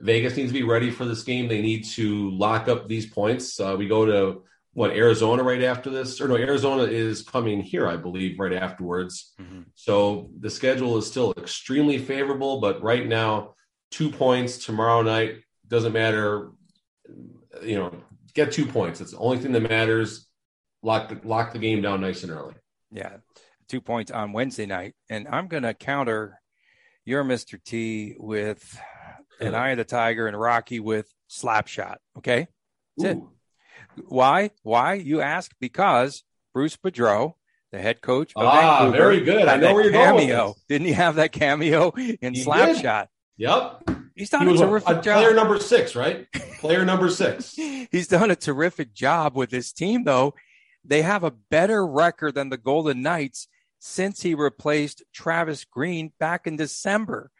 Vegas 0.00 0.36
needs 0.36 0.50
to 0.50 0.58
be 0.58 0.62
ready 0.62 0.90
for 0.90 1.04
this 1.04 1.22
game. 1.22 1.48
They 1.48 1.60
need 1.60 1.84
to 1.90 2.30
lock 2.30 2.68
up 2.68 2.88
these 2.88 3.06
points. 3.06 3.60
Uh, 3.60 3.76
we 3.78 3.86
go 3.86 4.06
to 4.06 4.42
what 4.74 4.92
Arizona 4.92 5.42
right 5.42 5.62
after 5.62 5.90
this, 5.90 6.20
or 6.20 6.28
no, 6.28 6.36
Arizona 6.36 6.84
is 6.84 7.22
coming 7.22 7.60
here, 7.60 7.86
I 7.86 7.96
believe, 7.96 8.38
right 8.38 8.54
afterwards. 8.54 9.34
Mm-hmm. 9.38 9.62
So 9.74 10.30
the 10.40 10.48
schedule 10.48 10.96
is 10.96 11.06
still 11.06 11.34
extremely 11.36 11.98
favorable, 11.98 12.60
but 12.60 12.82
right 12.82 13.06
now, 13.06 13.54
two 13.90 14.10
points 14.10 14.64
tomorrow 14.64 15.02
night 15.02 15.42
doesn't 15.68 15.92
matter. 15.92 16.52
You 17.62 17.74
know, 17.76 17.94
get 18.34 18.52
two 18.52 18.66
points. 18.66 19.00
It's 19.00 19.12
the 19.12 19.18
only 19.18 19.38
thing 19.38 19.52
that 19.52 19.62
matters. 19.62 20.26
Lock 20.82 21.08
the, 21.08 21.20
lock 21.26 21.52
the 21.52 21.58
game 21.58 21.82
down 21.82 22.00
nice 22.00 22.22
and 22.22 22.32
early. 22.32 22.54
Yeah, 22.90 23.18
two 23.68 23.80
points 23.80 24.10
on 24.10 24.32
Wednesday 24.32 24.66
night, 24.66 24.94
and 25.08 25.28
I'm 25.28 25.46
going 25.46 25.62
to 25.62 25.74
counter 25.74 26.40
your 27.04 27.24
Mr. 27.24 27.62
T 27.62 28.16
with 28.18 28.80
an 29.40 29.54
Eye 29.54 29.70
of 29.70 29.78
the 29.78 29.84
Tiger 29.84 30.26
and 30.26 30.38
Rocky 30.38 30.80
with 30.80 31.12
slap 31.28 31.68
shot. 31.68 32.00
Okay, 32.18 32.48
that's 32.96 33.16
Ooh. 33.16 33.30
it. 33.96 34.04
Why? 34.08 34.50
Why? 34.62 34.94
You 34.94 35.20
ask 35.20 35.52
because 35.60 36.24
Bruce 36.52 36.76
Boudreau, 36.76 37.34
the 37.70 37.80
head 37.80 38.00
coach 38.00 38.32
of 38.36 38.44
ah, 38.44 38.84
Vancouver, 38.84 38.96
very 38.96 39.20
good. 39.20 39.48
I 39.48 39.56
know 39.56 39.74
where 39.74 39.84
you're 39.84 39.92
cameo. 39.92 40.36
going. 40.36 40.54
Didn't 40.68 40.86
he 40.86 40.92
have 40.92 41.16
that 41.16 41.32
cameo 41.32 41.90
in 41.90 42.34
Slapshot? 42.34 43.06
Yep. 43.36 43.88
He's 44.14 44.30
done 44.30 44.48
he 44.48 44.54
a 44.54 44.58
terrific 44.58 44.88
a, 44.88 44.98
a 44.98 45.02
job. 45.02 45.22
Player 45.22 45.34
number 45.34 45.58
six, 45.58 45.94
right? 45.94 46.30
player 46.60 46.84
number 46.84 47.08
six. 47.10 47.54
He's 47.90 48.08
done 48.08 48.30
a 48.30 48.36
terrific 48.36 48.94
job 48.94 49.36
with 49.36 49.50
his 49.50 49.72
team, 49.72 50.04
though. 50.04 50.34
They 50.84 51.02
have 51.02 51.24
a 51.24 51.30
better 51.30 51.86
record 51.86 52.34
than 52.34 52.48
the 52.48 52.56
Golden 52.56 53.02
Knights 53.02 53.48
since 53.78 54.22
he 54.22 54.34
replaced 54.34 55.02
Travis 55.12 55.64
Green 55.64 56.12
back 56.18 56.46
in 56.46 56.56
December. 56.56 57.30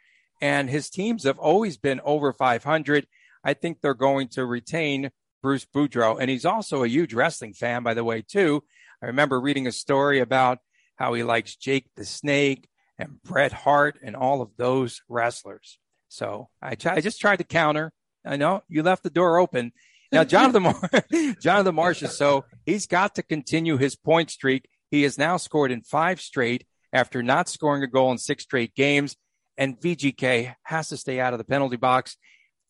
And 0.41 0.69
his 0.69 0.89
teams 0.89 1.23
have 1.23 1.39
always 1.39 1.77
been 1.77 2.01
over 2.03 2.33
500. 2.33 3.07
I 3.43 3.53
think 3.53 3.79
they're 3.81 3.93
going 3.93 4.27
to 4.29 4.45
retain 4.45 5.11
Bruce 5.41 5.65
Boudreau. 5.65 6.17
And 6.19 6.29
he's 6.29 6.45
also 6.45 6.83
a 6.83 6.87
huge 6.87 7.13
wrestling 7.13 7.53
fan, 7.53 7.83
by 7.83 7.93
the 7.93 8.03
way, 8.03 8.21
too. 8.21 8.63
I 9.01 9.07
remember 9.07 9.39
reading 9.39 9.67
a 9.67 9.71
story 9.71 10.19
about 10.19 10.59
how 10.95 11.13
he 11.13 11.23
likes 11.23 11.55
Jake 11.55 11.87
the 11.95 12.05
Snake 12.05 12.67
and 12.97 13.21
Bret 13.23 13.51
Hart 13.51 13.99
and 14.03 14.15
all 14.15 14.41
of 14.41 14.51
those 14.57 15.01
wrestlers. 15.09 15.79
So 16.13 16.49
I, 16.61 16.75
just 16.75 17.19
tried 17.19 17.37
to 17.37 17.43
counter. 17.43 17.91
I 18.23 18.37
know 18.37 18.61
you 18.69 18.83
left 18.83 19.01
the 19.01 19.09
door 19.09 19.39
open. 19.39 19.71
Now, 20.11 20.23
Jonathan, 20.23 20.61
Mar- 20.61 20.89
Jonathan 21.41 21.75
Marchessault, 21.75 22.09
so 22.09 22.45
he's 22.67 22.85
got 22.85 23.15
to 23.15 23.23
continue 23.23 23.77
his 23.77 23.95
point 23.95 24.29
streak. 24.29 24.69
He 24.91 25.01
has 25.01 25.17
now 25.17 25.37
scored 25.37 25.71
in 25.71 25.81
five 25.81 26.21
straight 26.21 26.67
after 26.93 27.23
not 27.23 27.49
scoring 27.49 27.81
a 27.81 27.87
goal 27.87 28.11
in 28.11 28.19
six 28.19 28.43
straight 28.43 28.75
games. 28.75 29.17
And 29.57 29.79
VGK 29.79 30.53
has 30.61 30.89
to 30.89 30.97
stay 30.97 31.19
out 31.19 31.33
of 31.33 31.39
the 31.39 31.45
penalty 31.45 31.77
box. 31.77 32.15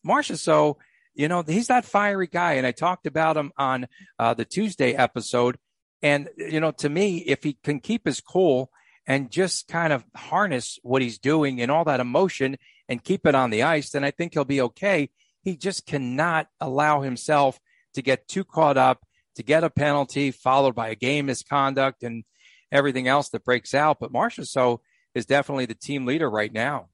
Marsh 0.02 0.30
is 0.30 0.40
so, 0.40 0.78
you 1.14 1.28
know, 1.28 1.42
he's 1.42 1.66
that 1.66 1.84
fiery 1.84 2.26
guy. 2.26 2.54
And 2.54 2.66
I 2.66 2.72
talked 2.72 3.06
about 3.06 3.36
him 3.36 3.52
on 3.58 3.88
uh, 4.18 4.32
the 4.32 4.46
Tuesday 4.46 4.94
episode. 4.94 5.58
And, 6.00 6.30
you 6.38 6.60
know, 6.60 6.70
to 6.72 6.88
me, 6.88 7.18
if 7.18 7.42
he 7.42 7.58
can 7.62 7.80
keep 7.80 8.06
his 8.06 8.22
cool 8.22 8.70
and 9.06 9.30
just 9.30 9.68
kind 9.68 9.92
of 9.92 10.02
harness 10.16 10.78
what 10.82 11.02
he's 11.02 11.18
doing 11.18 11.60
and 11.60 11.70
all 11.70 11.84
that 11.84 12.00
emotion 12.00 12.56
and 12.88 13.02
keep 13.02 13.26
it 13.26 13.34
on 13.34 13.50
the 13.50 13.62
ice, 13.62 13.90
then 13.90 14.04
I 14.04 14.10
think 14.10 14.34
he'll 14.34 14.44
be 14.44 14.60
okay. 14.60 15.10
He 15.42 15.56
just 15.56 15.86
cannot 15.86 16.48
allow 16.60 17.02
himself 17.02 17.58
to 17.94 18.02
get 18.02 18.28
too 18.28 18.44
caught 18.44 18.76
up, 18.76 19.04
to 19.36 19.42
get 19.42 19.64
a 19.64 19.70
penalty 19.70 20.30
followed 20.30 20.74
by 20.74 20.88
a 20.88 20.94
game 20.94 21.26
misconduct 21.26 22.02
and 22.02 22.24
everything 22.72 23.08
else 23.08 23.28
that 23.30 23.44
breaks 23.44 23.74
out. 23.74 23.98
But 24.00 24.12
Marchessault 24.12 24.80
is 25.14 25.26
definitely 25.26 25.66
the 25.66 25.74
team 25.74 26.06
leader 26.06 26.28
right 26.28 26.52
now. 26.52 26.88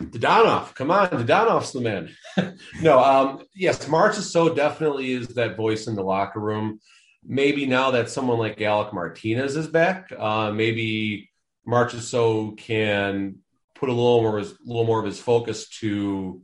Dadonov, 0.00 0.74
come 0.74 0.90
on, 0.90 1.08
Dadonov's 1.08 1.72
the 1.72 1.80
man. 1.80 2.14
no, 2.80 3.02
um, 3.02 3.44
yes, 3.54 3.86
Marchessault 3.86 4.54
definitely 4.54 5.12
is 5.12 5.28
that 5.28 5.56
voice 5.56 5.88
in 5.88 5.96
the 5.96 6.04
locker 6.04 6.38
room. 6.38 6.78
Maybe 7.24 7.66
now 7.66 7.92
that 7.92 8.10
someone 8.10 8.38
like 8.38 8.60
Alec 8.60 8.92
Martinez 8.92 9.56
is 9.56 9.66
back, 9.66 10.12
uh, 10.16 10.52
maybe 10.52 11.30
Marchessault 11.66 12.58
can 12.58 13.41
put 13.82 13.88
a 13.88 13.92
little 13.92 14.22
more, 14.22 14.38
a 14.38 14.44
little 14.64 14.84
more 14.84 15.00
of 15.00 15.06
his 15.06 15.18
focus 15.18 15.68
to, 15.80 16.40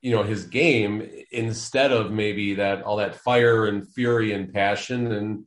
you 0.00 0.10
know, 0.10 0.22
his 0.22 0.44
game 0.46 1.06
instead 1.30 1.92
of 1.92 2.10
maybe 2.10 2.54
that 2.54 2.82
all 2.82 2.96
that 2.96 3.16
fire 3.16 3.66
and 3.66 3.86
fury 3.92 4.32
and 4.32 4.54
passion, 4.54 5.12
and 5.12 5.44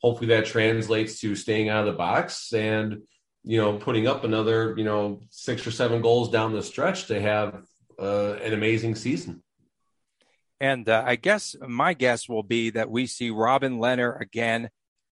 hopefully 0.00 0.28
that 0.28 0.46
translates 0.46 1.18
to 1.20 1.34
staying 1.34 1.68
out 1.68 1.80
of 1.80 1.92
the 1.92 1.98
box 1.98 2.52
and 2.52 3.02
you 3.48 3.58
know, 3.58 3.78
putting 3.78 4.08
up 4.08 4.24
another, 4.24 4.74
you 4.76 4.82
know, 4.82 5.20
six 5.30 5.64
or 5.66 5.70
seven 5.70 6.02
goals 6.02 6.30
down 6.30 6.52
the 6.52 6.62
stretch 6.62 7.06
to 7.06 7.20
have 7.20 7.62
uh, 7.96 8.34
an 8.34 8.52
amazing 8.52 8.96
season. 8.96 9.42
And 10.58 10.88
uh, 10.88 11.04
I 11.06 11.14
guess 11.14 11.54
my 11.66 11.94
guess 11.94 12.28
will 12.28 12.42
be 12.42 12.70
that 12.70 12.90
we 12.90 13.06
see 13.06 13.30
Robin 13.30 13.78
Lehner 13.78 14.20
again. 14.20 14.70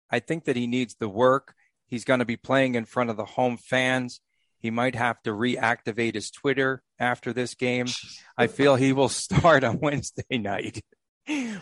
I 0.10 0.20
think 0.20 0.46
that 0.46 0.56
he 0.56 0.66
needs 0.66 0.96
the 0.96 1.10
work. 1.10 1.54
He's 1.86 2.06
going 2.06 2.20
to 2.20 2.26
be 2.26 2.38
playing 2.38 2.74
in 2.74 2.86
front 2.86 3.12
of 3.12 3.18
the 3.18 3.26
home 3.26 3.58
fans. 3.58 4.20
He 4.64 4.72
might 4.72 4.96
have 4.96 5.22
to 5.24 5.32
reactivate 5.32 6.16
his 6.16 6.32
Twitter 6.32 6.82
after 6.98 7.34
this 7.34 7.54
game. 7.54 7.86
I 8.38 8.48
feel 8.48 8.76
he 8.76 8.94
will 8.94 9.10
start 9.10 9.64
on 9.64 9.80
Wednesday 9.80 10.38
night. 10.40 10.82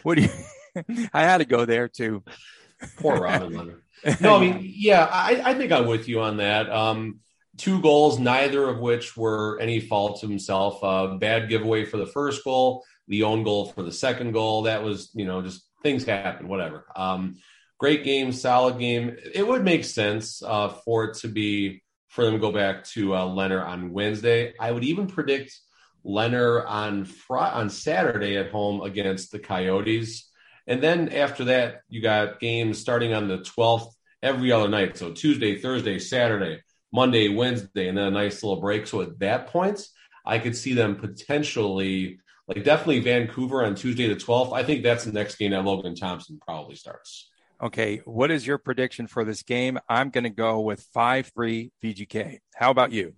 What 0.02 0.16
do 0.18 0.24
you? 0.24 1.08
I 1.14 1.22
had 1.22 1.38
to 1.38 1.46
go 1.46 1.66
there 1.66 1.88
too. 1.88 2.24
Poor 2.98 3.22
Robin 3.22 3.52
Lehner. 3.54 4.20
no, 4.20 4.38
I 4.38 4.40
mean, 4.40 4.60
yeah, 4.64 5.06
I, 5.06 5.52
I, 5.52 5.54
think 5.54 5.72
I'm 5.72 5.86
with 5.86 6.08
you 6.08 6.22
on 6.22 6.38
that. 6.38 6.68
Um, 6.68 7.20
two 7.58 7.80
goals, 7.80 8.18
neither 8.18 8.68
of 8.68 8.80
which 8.80 9.16
were 9.16 9.60
any 9.60 9.80
fault 9.80 10.24
of 10.24 10.30
himself. 10.32 10.84
Uh, 10.84 11.16
bad 11.18 11.48
giveaway 11.48 11.86
for 11.86 11.98
the 11.98 12.08
first 12.08 12.44
goal, 12.44 12.84
the 13.08 13.22
own 13.22 13.44
goal 13.44 13.68
for 13.68 13.84
the 13.84 13.92
second 13.92 14.32
goal. 14.32 14.64
That 14.64 14.82
was, 14.82 15.12
you 15.14 15.26
know, 15.26 15.44
just 15.44 15.64
things 15.84 16.04
happen, 16.06 16.48
whatever. 16.48 16.88
Um, 16.96 17.36
great 17.78 18.04
game, 18.04 18.32
solid 18.32 18.80
game. 18.80 19.16
It 19.32 19.48
would 19.48 19.64
make 19.64 19.86
sense 19.86 20.42
uh, 20.42 20.70
for 20.70 21.04
it 21.04 21.18
to 21.18 21.28
be 21.28 21.84
for 22.12 22.26
them 22.26 22.34
to 22.34 22.40
go 22.40 22.52
back 22.52 22.84
to 22.84 23.14
uh, 23.14 23.26
Lehner 23.26 23.66
on 23.66 23.94
Wednesday. 23.94 24.54
I 24.60 24.72
would 24.72 24.84
even 24.84 25.08
predict 25.08 25.58
Lehner 26.06 26.68
on 26.68 27.06
Fr- 27.06 27.38
on 27.38 27.70
Saturday 27.70 28.38
at 28.38 28.52
home 28.52 28.82
against 28.82 29.32
the 29.32 29.40
Coyotes. 29.40 30.30
And 30.68 30.84
then 30.84 31.10
after 31.10 31.46
that, 31.46 31.82
you 31.88 32.02
got 32.02 32.42
games 32.42 32.80
starting 32.80 33.14
on 33.14 33.30
the 33.30 33.38
12th 33.40 33.94
every 34.22 34.52
other 34.52 34.68
night. 34.68 34.98
So 34.98 35.14
Tuesday, 35.14 35.58
Thursday, 35.58 36.00
Saturday, 36.00 36.62
Monday, 36.92 37.30
Wednesday, 37.30 37.88
and 37.88 37.98
then 37.98 38.08
a 38.08 38.12
nice 38.12 38.44
little 38.44 38.60
break. 38.60 38.88
So 38.88 39.02
at 39.02 39.18
that 39.20 39.48
point, 39.48 39.82
I 40.26 40.38
could 40.38 40.56
see 40.56 40.74
them 40.74 40.98
potentially, 40.98 42.20
like 42.46 42.66
definitely 42.66 43.00
Vancouver 43.00 43.64
on 43.64 43.74
Tuesday 43.74 44.10
the 44.10 44.16
12th. 44.16 44.54
I 44.54 44.64
think 44.64 44.84
that's 44.84 45.06
the 45.06 45.14
next 45.14 45.36
game 45.36 45.52
that 45.52 45.64
Logan 45.64 45.96
Thompson 45.96 46.40
probably 46.46 46.76
starts. 46.76 47.31
Okay. 47.62 48.02
What 48.06 48.32
is 48.32 48.46
your 48.46 48.58
prediction 48.58 49.08
for 49.08 49.24
this 49.24 49.44
game? 49.44 49.80
I'm 49.88 50.10
going 50.10 50.24
to 50.24 50.30
go 50.30 50.62
with 50.62 50.82
5 50.94 51.32
3 51.34 51.72
VGK. 51.84 52.40
How 52.56 52.72
about 52.72 52.92
you? 52.92 53.14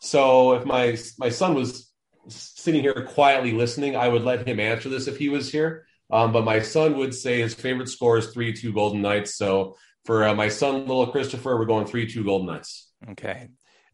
So 0.00 0.54
if 0.54 0.64
my 0.64 0.96
my 1.18 1.28
son 1.28 1.54
was 1.54 1.92
sitting 2.28 2.82
here 2.82 3.06
quietly 3.08 3.52
listening, 3.52 3.96
I 3.96 4.08
would 4.08 4.22
let 4.22 4.46
him 4.46 4.60
answer 4.60 4.88
this 4.88 5.08
if 5.08 5.18
he 5.18 5.28
was 5.28 5.50
here. 5.50 5.86
Um, 6.10 6.32
but 6.32 6.44
my 6.44 6.60
son 6.60 6.96
would 6.96 7.14
say 7.14 7.40
his 7.40 7.54
favorite 7.54 7.88
score 7.88 8.18
is 8.18 8.28
3 8.28 8.52
2 8.52 8.72
Golden 8.72 9.02
Knights. 9.02 9.34
So 9.34 9.76
for 10.04 10.24
uh, 10.24 10.34
my 10.34 10.48
son, 10.48 10.86
little 10.86 11.06
Christopher, 11.08 11.58
we're 11.58 11.66
going 11.66 11.86
3 11.86 12.10
2 12.10 12.24
Golden 12.24 12.46
Knights. 12.46 12.90
Okay. 13.10 13.48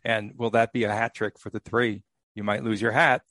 And 0.05 0.33
will 0.37 0.51
that 0.51 0.73
be 0.73 0.85
a 0.85 0.93
hat 0.93 1.15
trick 1.15 1.39
for 1.39 1.51
the 1.51 1.61
three? 1.61 2.03
You 2.35 2.45
might 2.45 2.63
lose 2.63 2.81
your 2.81 2.93
hat. 2.93 3.23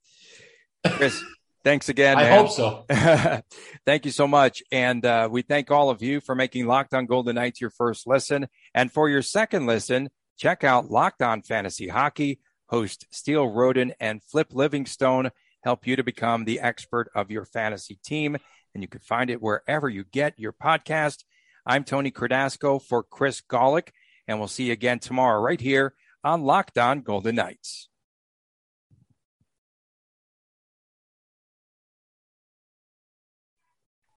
Chris, 0.86 1.24
thanks 1.64 1.90
again. 1.90 2.18
I 2.18 2.24
man. 2.24 2.46
hope 2.46 2.52
so. 2.52 2.86
thank 3.86 4.06
you 4.06 4.12
so 4.12 4.28
much. 4.28 4.64
And 4.72 5.06
uh, 5.06 5.30
we 5.32 5.42
thank 5.42 5.72
all 5.72 5.90
of 5.90 6.02
you 6.02 6.22
for 6.22 6.36
making 6.36 6.68
Locked 6.68 6.94
On 6.94 7.06
Golden 7.06 7.36
Knights 7.36 7.62
your 7.62 7.70
first 7.70 8.08
listen. 8.08 8.48
And 8.74 8.92
for 8.92 9.10
your 9.10 9.22
second 9.22 9.66
listen, 9.66 10.10
check 10.38 10.64
out 10.64 10.92
Locked 10.92 11.22
On 11.22 11.42
Fantasy 11.42 11.88
Hockey. 11.88 12.40
Host 12.68 13.06
Steele 13.12 13.48
Roden 13.48 13.94
and 14.00 14.24
Flip 14.24 14.48
Livingstone 14.52 15.30
help 15.64 15.86
you 15.86 15.96
to 15.96 16.04
become 16.04 16.44
the 16.44 16.60
expert 16.60 17.10
of 17.14 17.30
your 17.30 17.46
fantasy 17.46 18.00
team 18.04 18.38
and 18.74 18.84
you 18.84 18.88
can 18.88 19.02
find 19.02 19.30
it 19.30 19.42
wherever 19.42 19.90
you 19.90 20.04
get 20.04 20.40
your 20.40 20.54
podcast. 20.54 21.24
I'm 21.66 21.84
Tony 21.84 22.12
Cardasco 22.12 22.82
for 22.82 23.04
Chris 23.04 23.42
Gawlik, 23.42 23.90
and 24.28 24.40
we'll 24.40 24.48
see 24.48 24.66
you 24.66 24.74
again 24.74 25.00
tomorrow 25.00 25.40
right 25.40 25.62
here 25.62 25.94
on 26.24 26.44
Locked 26.44 26.78
On 26.78 27.02
Golden 27.02 27.36
Knights. 27.36 27.90